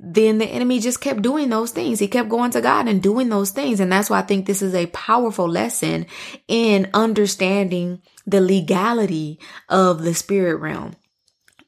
then 0.00 0.38
the 0.38 0.46
enemy 0.46 0.80
just 0.80 1.00
kept 1.00 1.22
doing 1.22 1.48
those 1.48 1.70
things. 1.70 1.98
He 1.98 2.08
kept 2.08 2.28
going 2.28 2.50
to 2.52 2.60
God 2.60 2.88
and 2.88 3.02
doing 3.02 3.28
those 3.28 3.50
things. 3.50 3.80
And 3.80 3.90
that's 3.90 4.10
why 4.10 4.18
I 4.18 4.22
think 4.22 4.46
this 4.46 4.60
is 4.60 4.74
a 4.74 4.86
powerful 4.86 5.48
lesson 5.48 6.06
in 6.48 6.90
understanding 6.92 8.02
the 8.26 8.40
legality 8.40 9.38
of 9.68 10.02
the 10.02 10.14
spirit 10.14 10.56
realm 10.56 10.96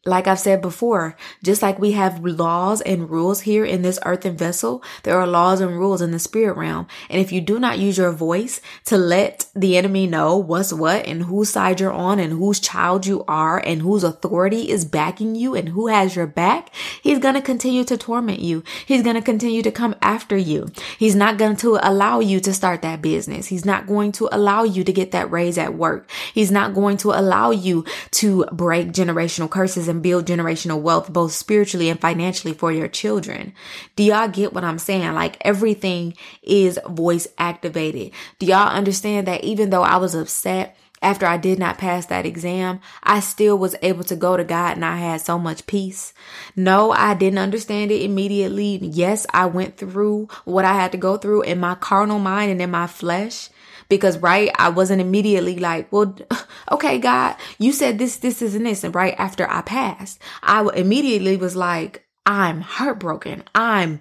like 0.06 0.26
I've 0.26 0.38
said 0.38 0.62
before, 0.62 1.16
just 1.42 1.62
like 1.62 1.78
we 1.78 1.92
have 1.92 2.24
laws 2.24 2.80
and 2.80 3.10
rules 3.10 3.40
here 3.40 3.64
in 3.64 3.82
this 3.82 3.98
earthen 4.04 4.36
vessel, 4.36 4.82
there 5.02 5.18
are 5.18 5.26
laws 5.26 5.60
and 5.60 5.78
rules 5.78 6.00
in 6.00 6.12
the 6.12 6.18
spirit 6.18 6.56
realm. 6.56 6.86
And 7.10 7.20
if 7.20 7.32
you 7.32 7.40
do 7.40 7.58
not 7.58 7.78
use 7.78 7.98
your 7.98 8.12
voice 8.12 8.60
to 8.86 8.96
let 8.96 9.46
the 9.54 9.76
enemy 9.76 10.06
know 10.06 10.36
what's 10.36 10.72
what 10.72 11.06
and 11.06 11.24
whose 11.24 11.50
side 11.50 11.80
you're 11.80 11.92
on 11.92 12.18
and 12.18 12.32
whose 12.32 12.60
child 12.60 13.06
you 13.06 13.24
are 13.26 13.58
and 13.58 13.82
whose 13.82 14.04
authority 14.04 14.70
is 14.70 14.84
backing 14.84 15.34
you 15.34 15.54
and 15.54 15.70
who 15.70 15.88
has 15.88 16.14
your 16.14 16.26
back, 16.26 16.72
he's 17.02 17.18
going 17.18 17.34
to 17.34 17.42
continue 17.42 17.84
to 17.84 17.96
torment 17.96 18.40
you. 18.40 18.62
He's 18.86 19.02
going 19.02 19.16
to 19.16 19.22
continue 19.22 19.62
to 19.62 19.72
come 19.72 19.96
after 20.00 20.36
you. 20.36 20.68
He's 20.98 21.16
not 21.16 21.38
going 21.38 21.56
to 21.56 21.78
allow 21.82 22.20
you 22.20 22.40
to 22.40 22.54
start 22.54 22.82
that 22.82 23.02
business. 23.02 23.46
He's 23.46 23.64
not 23.64 23.86
going 23.86 24.12
to 24.12 24.28
allow 24.30 24.62
you 24.62 24.84
to 24.84 24.92
get 24.92 25.10
that 25.10 25.30
raise 25.30 25.58
at 25.58 25.74
work. 25.74 26.08
He's 26.32 26.50
not 26.50 26.74
going 26.74 26.96
to 26.98 27.10
allow 27.10 27.50
you 27.50 27.84
to 28.12 28.44
break 28.52 28.88
generational 28.88 29.50
curses 29.50 29.88
build 30.00 30.26
generational 30.26 30.80
wealth 30.80 31.12
both 31.12 31.32
spiritually 31.32 31.88
and 31.88 32.00
financially 32.00 32.54
for 32.54 32.72
your 32.72 32.88
children. 32.88 33.52
Do 33.96 34.02
y'all 34.02 34.28
get 34.28 34.52
what 34.52 34.64
I'm 34.64 34.78
saying? 34.78 35.14
Like 35.14 35.36
everything 35.40 36.14
is 36.42 36.78
voice 36.88 37.26
activated. 37.38 38.12
Do 38.38 38.46
y'all 38.46 38.68
understand 38.68 39.26
that 39.26 39.44
even 39.44 39.70
though 39.70 39.82
I 39.82 39.96
was 39.96 40.14
upset 40.14 40.76
after 41.02 41.26
I 41.26 41.36
did 41.36 41.58
not 41.58 41.78
pass 41.78 42.06
that 42.06 42.26
exam, 42.26 42.80
I 43.02 43.20
still 43.20 43.58
was 43.58 43.76
able 43.82 44.04
to 44.04 44.16
go 44.16 44.36
to 44.36 44.44
God 44.44 44.76
and 44.76 44.84
I 44.84 44.96
had 44.96 45.20
so 45.20 45.38
much 45.38 45.66
peace. 45.66 46.14
No, 46.54 46.90
I 46.90 47.14
didn't 47.14 47.38
understand 47.38 47.90
it 47.90 48.02
immediately. 48.02 48.78
Yes, 48.82 49.26
I 49.32 49.46
went 49.46 49.76
through 49.76 50.28
what 50.44 50.64
I 50.64 50.72
had 50.72 50.92
to 50.92 50.98
go 50.98 51.16
through 51.16 51.42
in 51.42 51.60
my 51.60 51.74
carnal 51.74 52.18
mind 52.18 52.50
and 52.50 52.62
in 52.62 52.70
my 52.70 52.86
flesh 52.86 53.50
because 53.88 54.18
right 54.18 54.50
i 54.58 54.68
wasn't 54.68 55.00
immediately 55.00 55.58
like 55.58 55.90
well 55.92 56.16
okay 56.72 56.98
god 56.98 57.34
you 57.58 57.72
said 57.72 57.98
this 57.98 58.16
this 58.16 58.42
is 58.42 58.54
and 58.54 58.66
this 58.66 58.84
and 58.84 58.94
right 58.94 59.14
after 59.18 59.48
i 59.50 59.60
passed 59.62 60.20
i 60.42 60.68
immediately 60.74 61.36
was 61.36 61.56
like 61.56 62.06
i'm 62.24 62.60
heartbroken 62.60 63.42
i'm 63.54 64.00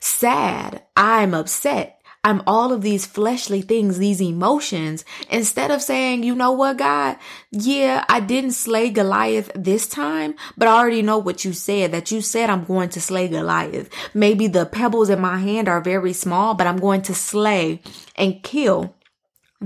sad 0.00 0.82
i'm 0.96 1.34
upset 1.34 1.94
I'm 2.24 2.42
all 2.46 2.72
of 2.72 2.80
these 2.80 3.04
fleshly 3.04 3.60
things, 3.60 3.98
these 3.98 4.22
emotions, 4.22 5.04
instead 5.28 5.70
of 5.70 5.82
saying, 5.82 6.22
you 6.22 6.34
know 6.34 6.52
what, 6.52 6.78
God? 6.78 7.18
Yeah, 7.50 8.02
I 8.08 8.20
didn't 8.20 8.52
slay 8.52 8.88
Goliath 8.88 9.52
this 9.54 9.86
time, 9.86 10.34
but 10.56 10.66
I 10.66 10.78
already 10.78 11.02
know 11.02 11.18
what 11.18 11.44
you 11.44 11.52
said, 11.52 11.92
that 11.92 12.10
you 12.10 12.22
said 12.22 12.48
I'm 12.48 12.64
going 12.64 12.88
to 12.90 13.00
slay 13.00 13.28
Goliath. 13.28 13.90
Maybe 14.14 14.46
the 14.46 14.64
pebbles 14.64 15.10
in 15.10 15.20
my 15.20 15.36
hand 15.36 15.68
are 15.68 15.82
very 15.82 16.14
small, 16.14 16.54
but 16.54 16.66
I'm 16.66 16.78
going 16.78 17.02
to 17.02 17.14
slay 17.14 17.82
and 18.16 18.42
kill 18.42 18.94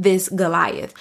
this 0.02 0.28
Goliath. 0.28 0.94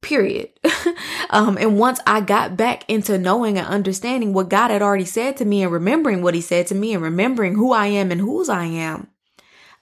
Period. 0.00 0.50
um, 1.30 1.58
and 1.58 1.78
once 1.78 2.00
I 2.06 2.20
got 2.20 2.56
back 2.56 2.88
into 2.88 3.18
knowing 3.18 3.58
and 3.58 3.66
understanding 3.66 4.32
what 4.32 4.48
God 4.48 4.70
had 4.70 4.80
already 4.80 5.04
said 5.04 5.36
to 5.38 5.44
me 5.44 5.62
and 5.62 5.72
remembering 5.72 6.22
what 6.22 6.34
he 6.34 6.40
said 6.40 6.68
to 6.68 6.74
me 6.74 6.94
and 6.94 7.02
remembering 7.02 7.56
who 7.56 7.72
I 7.72 7.86
am 7.86 8.12
and 8.12 8.20
whose 8.20 8.48
I 8.48 8.66
am, 8.66 9.08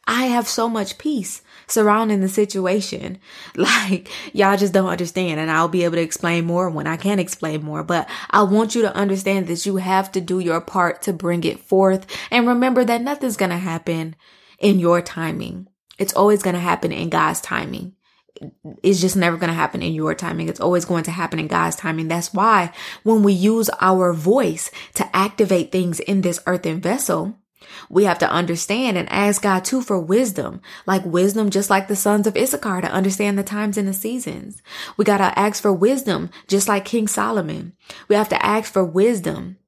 I 0.07 0.27
have 0.27 0.47
so 0.47 0.69
much 0.69 0.99
peace 0.99 1.43
surrounding 1.67 2.21
the 2.21 2.29
situation. 2.29 3.19
Like, 3.57 4.09
y'all 4.35 4.57
just 4.57 4.73
don't 4.73 4.89
understand. 4.89 5.41
And 5.41 5.51
I'll 5.51 5.69
be 5.69 5.85
able 5.85 5.97
to 5.97 6.03
explain 6.03 6.45
more 6.45 6.71
when 6.71 6.87
I 6.87 6.97
can 6.97 7.19
explain 7.19 7.65
more. 7.65 7.83
But 7.83 8.09
I 8.31 8.43
want 8.43 8.75
you 8.75 8.83
to 8.83 8.95
understand 8.95 9.47
that 9.49 9.67
you 9.67 9.77
have 9.77 10.13
to 10.13 10.21
do 10.21 10.39
your 10.39 10.61
part 10.61 11.03
to 11.03 11.13
bring 11.13 11.43
it 11.45 11.59
forth. 11.59 12.07
And 12.31 12.47
remember 12.47 12.85
that 12.85 13.03
nothing's 13.03 13.37
going 13.37 13.51
to 13.51 13.57
happen 13.57 14.15
in 14.59 14.79
your 14.79 15.01
timing. 15.03 15.69
It's 15.99 16.13
always 16.13 16.43
going 16.43 16.55
to 16.55 16.61
happen 16.61 16.93
in 16.93 17.09
God's 17.09 17.41
timing 17.41 17.95
it's 18.83 19.01
just 19.01 19.17
never 19.17 19.37
going 19.37 19.49
to 19.49 19.55
happen 19.55 19.83
in 19.83 19.95
your 19.95 20.15
timing. 20.15 20.49
It's 20.49 20.61
always 20.61 20.85
going 20.85 21.05
to 21.05 21.11
happen 21.11 21.39
in 21.39 21.49
God's 21.49 21.77
timing. 21.77 22.09
That's 22.09 22.35
why 22.35 22.73
when 23.03 23.23
we 23.23 23.33
use 23.33 23.71
our 23.81 24.13
voice 24.13 24.71
to 24.95 25.17
activate 25.17 25.73
things 25.73 26.01
in 26.01 26.23
this 26.23 26.41
earthen 26.47 26.81
vessel, 26.81 27.39
we 27.89 28.05
have 28.05 28.19
to 28.21 28.31
understand 28.31 28.97
and 28.97 29.11
ask 29.11 29.43
God 29.43 29.65
too 29.65 29.81
for 29.81 29.99
wisdom, 29.99 30.61
like 30.87 31.05
wisdom, 31.05 31.51
just 31.51 31.71
like 31.71 31.89
the 31.89 31.97
sons 31.97 32.27
of 32.27 32.37
Issachar 32.37 32.81
to 32.81 32.91
understand 32.91 33.39
the 33.39 33.43
times 33.43 33.77
and 33.77 33.89
the 33.89 33.93
seasons. 33.93 34.63
We 34.97 35.05
got 35.05 35.19
to 35.19 35.39
ask 35.39 35.63
for 35.63 35.73
wisdom, 35.73 36.31
just 36.49 36.69
like 36.69 36.85
King 36.85 37.09
Solomon. 37.09 37.73
We 38.09 38.17
have 38.17 38.29
to 38.31 38.45
ask 38.45 38.73
for 38.73 38.85
wisdom. 38.85 39.59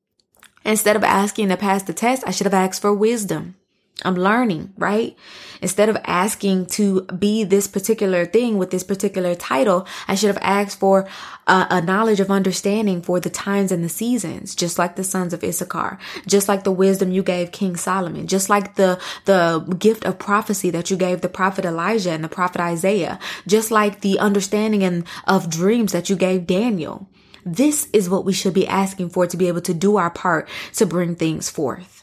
Instead 0.65 0.97
of 0.97 1.05
asking 1.05 1.49
to 1.49 1.57
pass 1.57 1.83
the 1.83 1.95
test, 1.95 2.25
I 2.27 2.31
should 2.31 2.47
have 2.47 2.55
asked 2.55 2.83
for 2.83 2.93
wisdom. 2.93 3.57
I'm 4.05 4.15
learning, 4.15 4.73
right? 4.77 5.17
Instead 5.61 5.89
of 5.89 5.97
asking 6.05 6.67
to 6.67 7.03
be 7.03 7.43
this 7.43 7.67
particular 7.67 8.25
thing 8.27 8.57
with 8.57 8.71
this 8.71 8.85
particular 8.85 9.35
title, 9.35 9.89
I 10.07 10.15
should 10.15 10.29
have 10.29 10.39
asked 10.41 10.79
for 10.79 11.09
a, 11.49 11.67
a, 11.69 11.83
knowledge 11.83 12.21
of 12.21 12.31
understanding 12.31 13.03
for 13.03 13.19
the 13.19 13.31
times 13.31 13.73
and 13.73 13.83
the 13.83 13.89
seasons, 13.89 14.55
just 14.55 14.79
like 14.79 14.95
the 14.95 15.03
sons 15.03 15.33
of 15.33 15.43
Issachar, 15.43 15.99
just 16.29 16.47
like 16.47 16.63
the 16.63 16.71
wisdom 16.71 17.11
you 17.11 17.25
gave 17.25 17.51
King 17.51 17.75
Solomon, 17.75 18.29
just 18.29 18.49
like 18.49 18.77
the, 18.77 19.01
the 19.25 19.59
gift 19.81 20.05
of 20.05 20.21
prophecy 20.21 20.71
that 20.71 20.93
you 20.93 20.97
gave 20.97 21.21
the 21.21 21.29
prophet 21.29 21.65
Elijah 21.65 22.13
and 22.13 22.23
the 22.23 22.29
prophet 22.29 22.61
Isaiah, 22.61 23.19
just 23.49 23.73
like 23.73 24.01
the 24.03 24.21
understanding 24.21 24.85
and 24.85 25.05
of 25.27 25.51
dreams 25.51 25.91
that 25.91 26.09
you 26.09 26.15
gave 26.15 26.47
Daniel. 26.47 27.09
This 27.45 27.89
is 27.93 28.09
what 28.09 28.25
we 28.25 28.33
should 28.33 28.55
be 28.55 28.69
asking 28.69 29.11
for 29.11 29.27
to 29.27 29.37
be 29.37 29.49
able 29.49 29.63
to 29.63 29.75
do 29.75 29.97
our 29.97 30.11
part 30.11 30.49
to 30.75 30.87
bring 30.87 31.17
things 31.17 31.51
forth. 31.51 31.98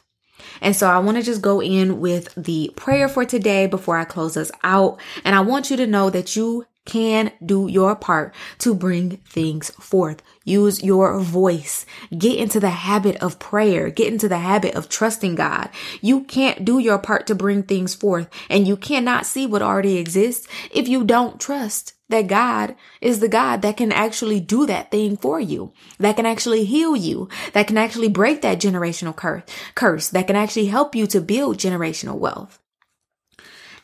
And 0.62 0.75
so 0.75 0.88
I 0.88 0.99
want 0.99 1.17
to 1.17 1.23
just 1.23 1.41
go 1.41 1.62
in 1.62 1.99
with 1.99 2.34
the 2.36 2.71
prayer 2.75 3.08
for 3.08 3.25
today 3.25 3.67
before 3.67 3.97
I 3.97 4.05
close 4.05 4.38
us 4.38 4.51
out. 4.63 4.99
And 5.23 5.36
I 5.36 5.41
want 5.41 5.69
you 5.69 5.77
to 5.77 5.88
know 5.88 6.10
that 6.10 6.36
you 6.36 6.65
can 6.86 7.32
do 7.43 7.67
your 7.67 7.95
part 7.95 8.34
to 8.60 8.74
bring 8.74 9.17
things 9.17 9.71
forth. 9.71 10.21
Use 10.43 10.84
your 10.84 11.19
voice. 11.19 11.86
Get 12.15 12.38
into 12.38 12.60
the 12.60 12.69
habit 12.69 13.17
of 13.17 13.39
prayer. 13.39 13.89
Get 13.89 14.13
into 14.13 14.30
the 14.30 14.38
habit 14.38 14.76
of 14.76 14.88
trusting 14.88 15.36
God. 15.36 15.69
You 16.02 16.24
can't 16.24 16.63
do 16.63 16.80
your 16.80 17.00
part 17.00 17.28
to 17.28 17.36
bring 17.36 17.63
things 17.63 17.95
forth 17.95 18.30
and 18.50 18.67
you 18.67 18.78
cannot 18.78 19.26
see 19.26 19.48
what 19.48 19.62
already 19.62 19.98
exists 19.98 20.48
if 20.71 20.88
you 20.88 21.04
don't 21.04 21.39
trust 21.39 21.93
that 22.10 22.28
God 22.28 22.76
is 23.02 23.19
the 23.19 23.28
God 23.28 23.62
that 23.63 23.78
can 23.78 23.91
actually 23.91 24.39
do 24.39 24.65
that 24.67 24.91
thing 24.91 25.17
for 25.17 25.39
you, 25.39 25.74
that 25.98 26.15
can 26.15 26.26
actually 26.26 26.65
heal 26.65 26.95
you, 26.95 27.30
that 27.54 27.67
can 27.67 27.78
actually 27.78 28.10
break 28.10 28.41
that 28.43 28.60
generational 28.60 29.15
cur- 29.15 29.43
curse, 29.74 30.10
that 30.10 30.28
can 30.28 30.36
actually 30.36 30.67
help 30.67 30.95
you 30.95 31.08
to 31.08 31.19
build 31.19 31.58
generational 31.58 32.17
wealth. 32.17 32.60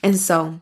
And 0.04 0.18
so, 0.18 0.62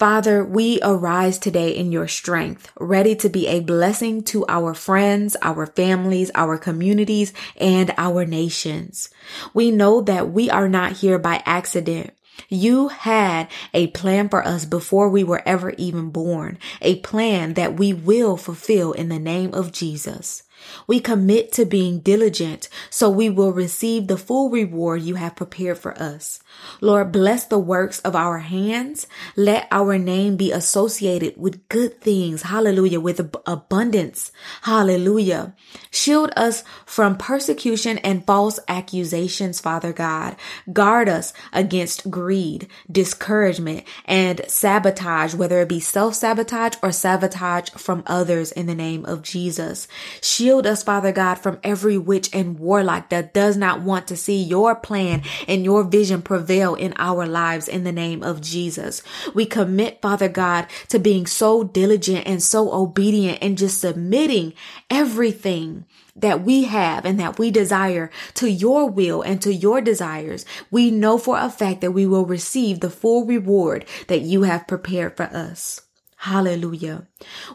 Father, 0.00 0.42
we 0.42 0.80
arise 0.82 1.38
today 1.38 1.76
in 1.76 1.92
your 1.92 2.08
strength, 2.08 2.72
ready 2.80 3.14
to 3.16 3.28
be 3.28 3.46
a 3.48 3.60
blessing 3.60 4.22
to 4.22 4.46
our 4.48 4.72
friends, 4.72 5.36
our 5.42 5.66
families, 5.66 6.30
our 6.34 6.56
communities, 6.56 7.34
and 7.58 7.92
our 7.98 8.24
nations. 8.24 9.10
We 9.52 9.70
know 9.70 10.00
that 10.00 10.30
we 10.30 10.48
are 10.48 10.70
not 10.70 10.92
here 10.92 11.18
by 11.18 11.42
accident. 11.44 12.14
You 12.48 12.88
had 12.88 13.48
a 13.74 13.88
plan 13.88 14.30
for 14.30 14.42
us 14.42 14.64
before 14.64 15.10
we 15.10 15.22
were 15.22 15.42
ever 15.44 15.74
even 15.76 16.08
born, 16.08 16.58
a 16.80 17.00
plan 17.00 17.52
that 17.52 17.76
we 17.76 17.92
will 17.92 18.38
fulfill 18.38 18.92
in 18.92 19.10
the 19.10 19.18
name 19.18 19.52
of 19.52 19.70
Jesus. 19.70 20.44
We 20.86 21.00
commit 21.00 21.52
to 21.52 21.66
being 21.66 22.00
diligent 22.00 22.70
so 22.88 23.10
we 23.10 23.28
will 23.28 23.52
receive 23.52 24.06
the 24.06 24.16
full 24.16 24.48
reward 24.48 25.02
you 25.02 25.16
have 25.16 25.36
prepared 25.36 25.76
for 25.76 25.92
us. 26.00 26.40
Lord, 26.80 27.12
bless 27.12 27.44
the 27.44 27.58
works 27.58 28.00
of 28.00 28.16
our 28.16 28.38
hands. 28.38 29.06
Let 29.36 29.68
our 29.70 29.98
name 29.98 30.36
be 30.36 30.52
associated 30.52 31.34
with 31.36 31.68
good 31.68 32.00
things. 32.00 32.42
Hallelujah. 32.42 33.00
With 33.00 33.20
ab- 33.20 33.42
abundance. 33.46 34.32
Hallelujah. 34.62 35.54
Shield 35.90 36.32
us 36.36 36.64
from 36.86 37.16
persecution 37.16 37.98
and 37.98 38.24
false 38.24 38.58
accusations, 38.68 39.60
Father 39.60 39.92
God. 39.92 40.36
Guard 40.72 41.08
us 41.08 41.32
against 41.52 42.10
greed, 42.10 42.68
discouragement, 42.90 43.84
and 44.04 44.40
sabotage, 44.48 45.34
whether 45.34 45.60
it 45.60 45.68
be 45.68 45.80
self-sabotage 45.80 46.76
or 46.82 46.92
sabotage 46.92 47.70
from 47.70 48.02
others 48.06 48.52
in 48.52 48.66
the 48.66 48.74
name 48.74 49.04
of 49.04 49.22
Jesus. 49.22 49.88
Shield 50.20 50.66
us, 50.66 50.82
Father 50.82 51.12
God, 51.12 51.36
from 51.36 51.58
every 51.62 51.98
witch 51.98 52.30
and 52.32 52.58
warlock 52.58 53.10
that 53.10 53.34
does 53.34 53.56
not 53.56 53.82
want 53.82 54.08
to 54.08 54.16
see 54.16 54.42
your 54.42 54.74
plan 54.74 55.22
and 55.48 55.64
your 55.64 55.82
vision 55.84 56.22
prevail 56.50 56.74
in 56.74 56.92
our 56.96 57.26
lives 57.26 57.68
in 57.68 57.84
the 57.84 57.92
name 57.92 58.24
of 58.24 58.40
Jesus. 58.40 59.04
We 59.34 59.46
commit, 59.46 60.02
Father 60.02 60.28
God, 60.28 60.66
to 60.88 60.98
being 60.98 61.24
so 61.24 61.62
diligent 61.62 62.26
and 62.26 62.42
so 62.42 62.72
obedient 62.72 63.38
and 63.40 63.56
just 63.56 63.80
submitting 63.80 64.54
everything 64.90 65.84
that 66.16 66.42
we 66.42 66.64
have 66.64 67.04
and 67.04 67.20
that 67.20 67.38
we 67.38 67.52
desire 67.52 68.10
to 68.34 68.50
your 68.50 68.90
will 68.90 69.22
and 69.22 69.40
to 69.42 69.54
your 69.54 69.80
desires, 69.80 70.44
we 70.72 70.90
know 70.90 71.18
for 71.18 71.38
a 71.38 71.48
fact 71.48 71.82
that 71.82 71.92
we 71.92 72.04
will 72.04 72.26
receive 72.26 72.80
the 72.80 72.90
full 72.90 73.24
reward 73.26 73.84
that 74.08 74.22
you 74.22 74.42
have 74.42 74.66
prepared 74.66 75.16
for 75.16 75.26
us. 75.26 75.82
Hallelujah. 76.16 77.06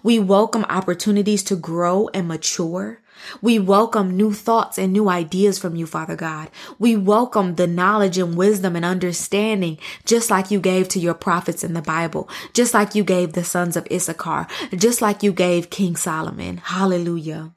We 0.03 0.19
welcome 0.19 0.63
opportunities 0.69 1.43
to 1.43 1.57
grow 1.57 2.09
and 2.13 2.29
mature. 2.29 3.01
We 3.41 3.59
welcome 3.59 4.15
new 4.15 4.33
thoughts 4.33 4.77
and 4.77 4.93
new 4.93 5.09
ideas 5.09 5.57
from 5.59 5.75
you, 5.75 5.85
Father 5.85 6.15
God. 6.15 6.49
We 6.79 6.95
welcome 6.95 7.55
the 7.55 7.67
knowledge 7.67 8.17
and 8.17 8.35
wisdom 8.35 8.75
and 8.75 8.85
understanding, 8.85 9.77
just 10.05 10.29
like 10.29 10.51
you 10.51 10.59
gave 10.59 10.87
to 10.89 10.99
your 10.99 11.13
prophets 11.13 11.63
in 11.63 11.73
the 11.73 11.81
Bible, 11.81 12.29
just 12.53 12.73
like 12.73 12.95
you 12.95 13.03
gave 13.03 13.33
the 13.33 13.43
sons 13.43 13.75
of 13.75 13.87
Issachar, 13.91 14.47
just 14.75 15.01
like 15.01 15.23
you 15.23 15.31
gave 15.31 15.69
King 15.69 15.95
Solomon. 15.95 16.57
Hallelujah. 16.57 17.53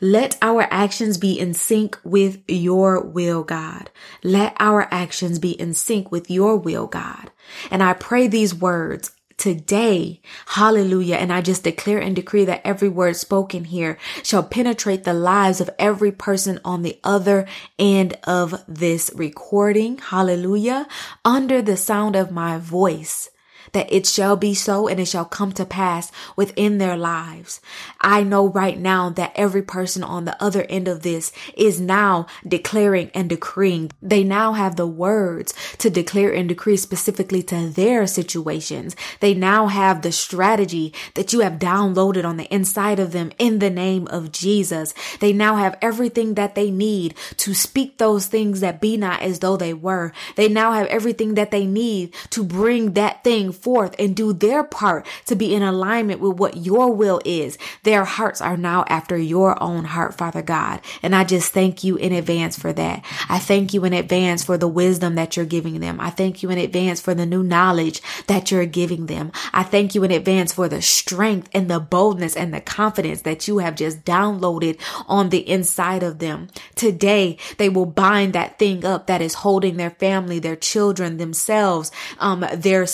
Let 0.00 0.38
our 0.40 0.62
actions 0.70 1.18
be 1.18 1.38
in 1.38 1.54
sync 1.54 1.98
with 2.04 2.42
your 2.46 3.02
will, 3.02 3.42
God. 3.42 3.90
Let 4.22 4.54
our 4.58 4.88
actions 4.92 5.38
be 5.38 5.50
in 5.50 5.74
sync 5.74 6.10
with 6.10 6.30
your 6.30 6.56
will, 6.56 6.86
God. 6.86 7.30
And 7.70 7.82
I 7.82 7.94
pray 7.94 8.28
these 8.28 8.54
words 8.54 9.10
today. 9.38 10.20
Hallelujah. 10.46 11.16
And 11.16 11.32
I 11.32 11.40
just 11.40 11.64
declare 11.64 11.98
and 11.98 12.14
decree 12.14 12.44
that 12.44 12.60
every 12.64 12.88
word 12.88 13.16
spoken 13.16 13.64
here 13.64 13.96
shall 14.22 14.42
penetrate 14.42 15.04
the 15.04 15.14
lives 15.14 15.60
of 15.60 15.70
every 15.78 16.12
person 16.12 16.60
on 16.64 16.82
the 16.82 16.98
other 17.02 17.46
end 17.78 18.18
of 18.24 18.62
this 18.68 19.10
recording. 19.14 19.98
Hallelujah. 19.98 20.86
Under 21.24 21.62
the 21.62 21.76
sound 21.76 22.16
of 22.16 22.30
my 22.30 22.58
voice 22.58 23.30
that 23.72 23.92
it 23.92 24.06
shall 24.06 24.36
be 24.36 24.54
so 24.54 24.88
and 24.88 25.00
it 25.00 25.06
shall 25.06 25.24
come 25.24 25.52
to 25.52 25.64
pass 25.64 26.10
within 26.36 26.78
their 26.78 26.96
lives. 26.96 27.60
I 28.00 28.22
know 28.22 28.48
right 28.48 28.78
now 28.78 29.10
that 29.10 29.32
every 29.34 29.62
person 29.62 30.02
on 30.02 30.24
the 30.24 30.40
other 30.42 30.62
end 30.68 30.88
of 30.88 31.02
this 31.02 31.32
is 31.56 31.80
now 31.80 32.26
declaring 32.46 33.10
and 33.14 33.28
decreeing. 33.28 33.90
They 34.02 34.24
now 34.24 34.52
have 34.52 34.76
the 34.76 34.86
words 34.86 35.54
to 35.78 35.90
declare 35.90 36.32
and 36.32 36.48
decree 36.48 36.76
specifically 36.76 37.42
to 37.44 37.68
their 37.68 38.06
situations. 38.06 38.96
They 39.20 39.34
now 39.34 39.66
have 39.66 40.02
the 40.02 40.12
strategy 40.12 40.94
that 41.14 41.32
you 41.32 41.40
have 41.40 41.54
downloaded 41.54 42.24
on 42.24 42.36
the 42.36 42.52
inside 42.52 42.98
of 42.98 43.12
them 43.12 43.32
in 43.38 43.58
the 43.58 43.70
name 43.70 44.06
of 44.08 44.32
Jesus. 44.32 44.94
They 45.20 45.32
now 45.32 45.56
have 45.56 45.78
everything 45.82 46.34
that 46.34 46.54
they 46.54 46.70
need 46.70 47.14
to 47.38 47.54
speak 47.54 47.98
those 47.98 48.26
things 48.26 48.60
that 48.60 48.80
be 48.80 48.96
not 48.96 49.22
as 49.22 49.40
though 49.40 49.56
they 49.56 49.74
were. 49.74 50.12
They 50.36 50.48
now 50.48 50.72
have 50.72 50.86
everything 50.86 51.34
that 51.34 51.50
they 51.50 51.66
need 51.66 52.14
to 52.30 52.44
bring 52.44 52.92
that 52.92 53.24
thing 53.24 53.52
forth 53.62 53.94
and 53.98 54.16
do 54.16 54.32
their 54.32 54.64
part 54.64 55.06
to 55.26 55.36
be 55.36 55.54
in 55.54 55.62
alignment 55.62 56.20
with 56.20 56.38
what 56.38 56.56
your 56.56 56.92
will 56.92 57.20
is. 57.24 57.58
Their 57.82 58.04
hearts 58.04 58.40
are 58.40 58.56
now 58.56 58.84
after 58.88 59.16
your 59.16 59.60
own 59.62 59.84
heart, 59.84 60.14
Father 60.14 60.42
God. 60.42 60.80
And 61.02 61.14
I 61.14 61.24
just 61.24 61.52
thank 61.52 61.84
you 61.84 61.96
in 61.96 62.12
advance 62.12 62.58
for 62.58 62.72
that. 62.72 63.04
I 63.28 63.38
thank 63.38 63.74
you 63.74 63.84
in 63.84 63.92
advance 63.92 64.44
for 64.44 64.56
the 64.56 64.68
wisdom 64.68 65.14
that 65.16 65.36
you're 65.36 65.46
giving 65.46 65.80
them. 65.80 66.00
I 66.00 66.10
thank 66.10 66.42
you 66.42 66.50
in 66.50 66.58
advance 66.58 67.00
for 67.00 67.14
the 67.14 67.26
new 67.26 67.42
knowledge 67.42 68.02
that 68.26 68.50
you're 68.50 68.66
giving 68.66 69.06
them. 69.06 69.32
I 69.52 69.62
thank 69.62 69.94
you 69.94 70.04
in 70.04 70.10
advance 70.10 70.52
for 70.52 70.68
the 70.68 70.82
strength 70.82 71.48
and 71.52 71.70
the 71.70 71.80
boldness 71.80 72.36
and 72.36 72.52
the 72.52 72.60
confidence 72.60 73.22
that 73.22 73.48
you 73.48 73.58
have 73.58 73.74
just 73.74 74.04
downloaded 74.04 74.80
on 75.06 75.30
the 75.30 75.48
inside 75.48 76.02
of 76.02 76.18
them. 76.18 76.48
Today, 76.74 77.38
they 77.58 77.68
will 77.68 77.86
bind 77.86 78.32
that 78.32 78.58
thing 78.58 78.84
up 78.84 79.06
that 79.06 79.22
is 79.22 79.34
holding 79.34 79.76
their 79.76 79.90
family, 79.90 80.38
their 80.38 80.56
children, 80.56 81.16
themselves, 81.16 81.90
um, 82.18 82.44
their 82.54 82.86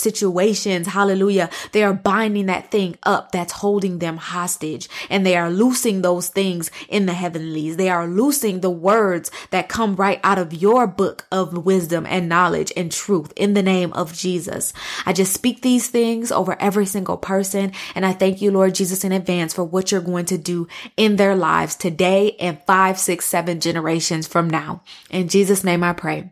Hallelujah. 0.87 1.49
They 1.71 1.83
are 1.83 1.93
binding 1.93 2.47
that 2.47 2.71
thing 2.71 2.97
up 3.03 3.31
that's 3.31 3.53
holding 3.53 3.99
them 3.99 4.17
hostage 4.17 4.89
and 5.09 5.25
they 5.25 5.35
are 5.35 5.49
loosing 5.49 6.01
those 6.01 6.27
things 6.27 6.71
in 6.89 7.05
the 7.05 7.13
heavenlies. 7.13 7.77
They 7.77 7.89
are 7.89 8.07
loosing 8.07 8.61
the 8.61 8.69
words 8.69 9.31
that 9.51 9.69
come 9.69 9.95
right 9.95 10.19
out 10.23 10.39
of 10.39 10.53
your 10.53 10.87
book 10.87 11.25
of 11.31 11.65
wisdom 11.65 12.05
and 12.05 12.29
knowledge 12.29 12.71
and 12.75 12.91
truth 12.91 13.33
in 13.35 13.53
the 13.53 13.63
name 13.63 13.93
of 13.93 14.13
Jesus. 14.13 14.73
I 15.05 15.13
just 15.13 15.33
speak 15.33 15.61
these 15.61 15.87
things 15.87 16.31
over 16.31 16.59
every 16.59 16.85
single 16.85 17.17
person 17.17 17.71
and 17.93 18.05
I 18.05 18.13
thank 18.13 18.41
you, 18.41 18.51
Lord 18.51 18.75
Jesus, 18.75 19.03
in 19.03 19.11
advance 19.11 19.53
for 19.53 19.63
what 19.63 19.91
you're 19.91 20.01
going 20.01 20.25
to 20.25 20.37
do 20.37 20.67
in 20.97 21.15
their 21.15 21.35
lives 21.35 21.75
today 21.75 22.35
and 22.39 22.61
five, 22.65 22.99
six, 22.99 23.25
seven 23.25 23.59
generations 23.59 24.27
from 24.27 24.49
now. 24.49 24.81
In 25.09 25.27
Jesus' 25.27 25.63
name 25.63 25.83
I 25.83 25.93
pray. 25.93 26.31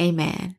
Amen. 0.00 0.56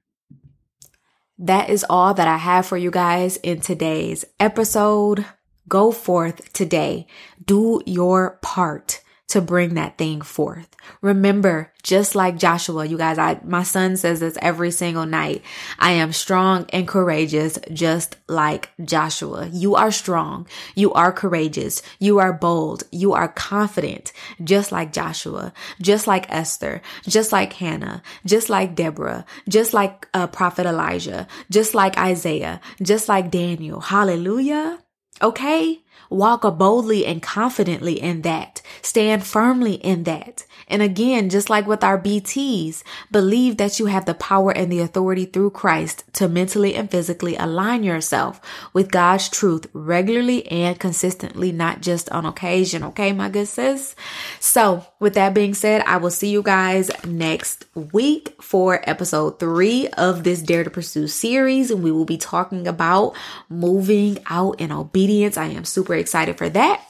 That 1.37 1.69
is 1.69 1.85
all 1.89 2.13
that 2.13 2.27
I 2.27 2.37
have 2.37 2.65
for 2.65 2.77
you 2.77 2.91
guys 2.91 3.35
in 3.37 3.59
today's 3.59 4.23
episode. 4.39 5.25
Go 5.67 5.91
forth 5.91 6.53
today. 6.53 7.07
Do 7.43 7.81
your 7.85 8.39
part 8.41 9.01
to 9.27 9.41
bring 9.41 9.73
that 9.73 9.97
thing 9.97 10.21
forth. 10.21 10.67
Remember, 11.01 11.71
just 11.81 12.13
like 12.13 12.37
Joshua, 12.37 12.85
you 12.85 12.97
guys, 12.97 13.17
I, 13.17 13.39
my 13.43 13.63
son 13.63 13.97
says 13.97 14.19
this 14.19 14.37
every 14.39 14.69
single 14.69 15.07
night. 15.07 15.41
I 15.79 15.93
am 15.93 16.13
strong 16.13 16.67
and 16.71 16.87
courageous, 16.87 17.57
just 17.73 18.17
like 18.27 18.69
Joshua. 18.83 19.49
You 19.51 19.75
are 19.75 19.91
strong. 19.91 20.47
You 20.75 20.93
are 20.93 21.11
courageous. 21.11 21.81
You 21.99 22.19
are 22.19 22.33
bold. 22.33 22.83
You 22.91 23.13
are 23.13 23.27
confident, 23.27 24.13
just 24.43 24.71
like 24.71 24.93
Joshua, 24.93 25.53
just 25.81 26.05
like 26.05 26.31
Esther, 26.31 26.81
just 27.07 27.31
like 27.31 27.53
Hannah, 27.53 28.03
just 28.25 28.49
like 28.49 28.75
Deborah, 28.75 29.25
just 29.49 29.73
like 29.73 30.07
uh, 30.13 30.27
Prophet 30.27 30.67
Elijah, 30.67 31.27
just 31.49 31.73
like 31.73 31.97
Isaiah, 31.97 32.61
just 32.81 33.09
like 33.09 33.31
Daniel. 33.31 33.79
Hallelujah. 33.79 34.79
Okay. 35.21 35.81
Walk 36.09 36.41
boldly 36.57 37.05
and 37.05 37.21
confidently 37.21 38.01
in 38.01 38.21
that. 38.21 38.61
Stand 38.81 39.25
firmly 39.25 39.75
in 39.75 40.03
that. 40.03 40.45
And 40.67 40.81
again, 40.81 41.29
just 41.29 41.49
like 41.49 41.67
with 41.67 41.83
our 41.83 41.99
BTs, 41.99 42.83
believe 43.11 43.57
that 43.57 43.79
you 43.79 43.85
have 43.87 44.05
the 44.05 44.13
power 44.13 44.51
and 44.51 44.71
the 44.71 44.79
authority 44.79 45.25
through 45.25 45.51
Christ 45.51 46.03
to 46.13 46.27
mentally 46.27 46.75
and 46.75 46.89
physically 46.89 47.35
align 47.35 47.83
yourself 47.83 48.41
with 48.73 48.91
God's 48.91 49.29
truth 49.29 49.67
regularly 49.73 50.47
and 50.47 50.79
consistently, 50.79 51.51
not 51.51 51.81
just 51.81 52.09
on 52.11 52.25
occasion. 52.25 52.83
Okay, 52.83 53.11
my 53.11 53.29
good 53.29 53.47
sis. 53.47 53.95
So 54.39 54.85
with 54.99 55.13
that 55.15 55.33
being 55.33 55.53
said, 55.53 55.83
I 55.85 55.97
will 55.97 56.11
see 56.11 56.29
you 56.29 56.41
guys 56.41 56.89
next 57.05 57.65
week 57.75 58.35
for 58.41 58.81
episode 58.89 59.39
three 59.39 59.87
of 59.89 60.23
this 60.23 60.41
Dare 60.41 60.63
to 60.63 60.69
Pursue 60.69 61.07
series. 61.07 61.69
And 61.69 61.83
we 61.83 61.91
will 61.91 62.05
be 62.05 62.17
talking 62.17 62.67
about 62.67 63.15
moving 63.49 64.17
out 64.27 64.59
in 64.59 64.71
obedience. 64.71 65.37
I 65.37 65.47
am 65.47 65.65
super 65.85 65.95
excited 65.95 66.37
for 66.37 66.49
that. 66.49 66.83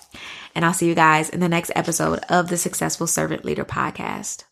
And 0.56 0.64
I'll 0.64 0.74
see 0.74 0.88
you 0.88 0.96
guys 0.96 1.30
in 1.30 1.42
the 1.42 1.50
next 1.50 1.72
episode 1.76 2.20
of 2.30 2.48
the 2.48 2.56
Successful 2.56 3.08
Servant 3.08 3.44
Leader 3.44 3.66
podcast. 3.66 4.46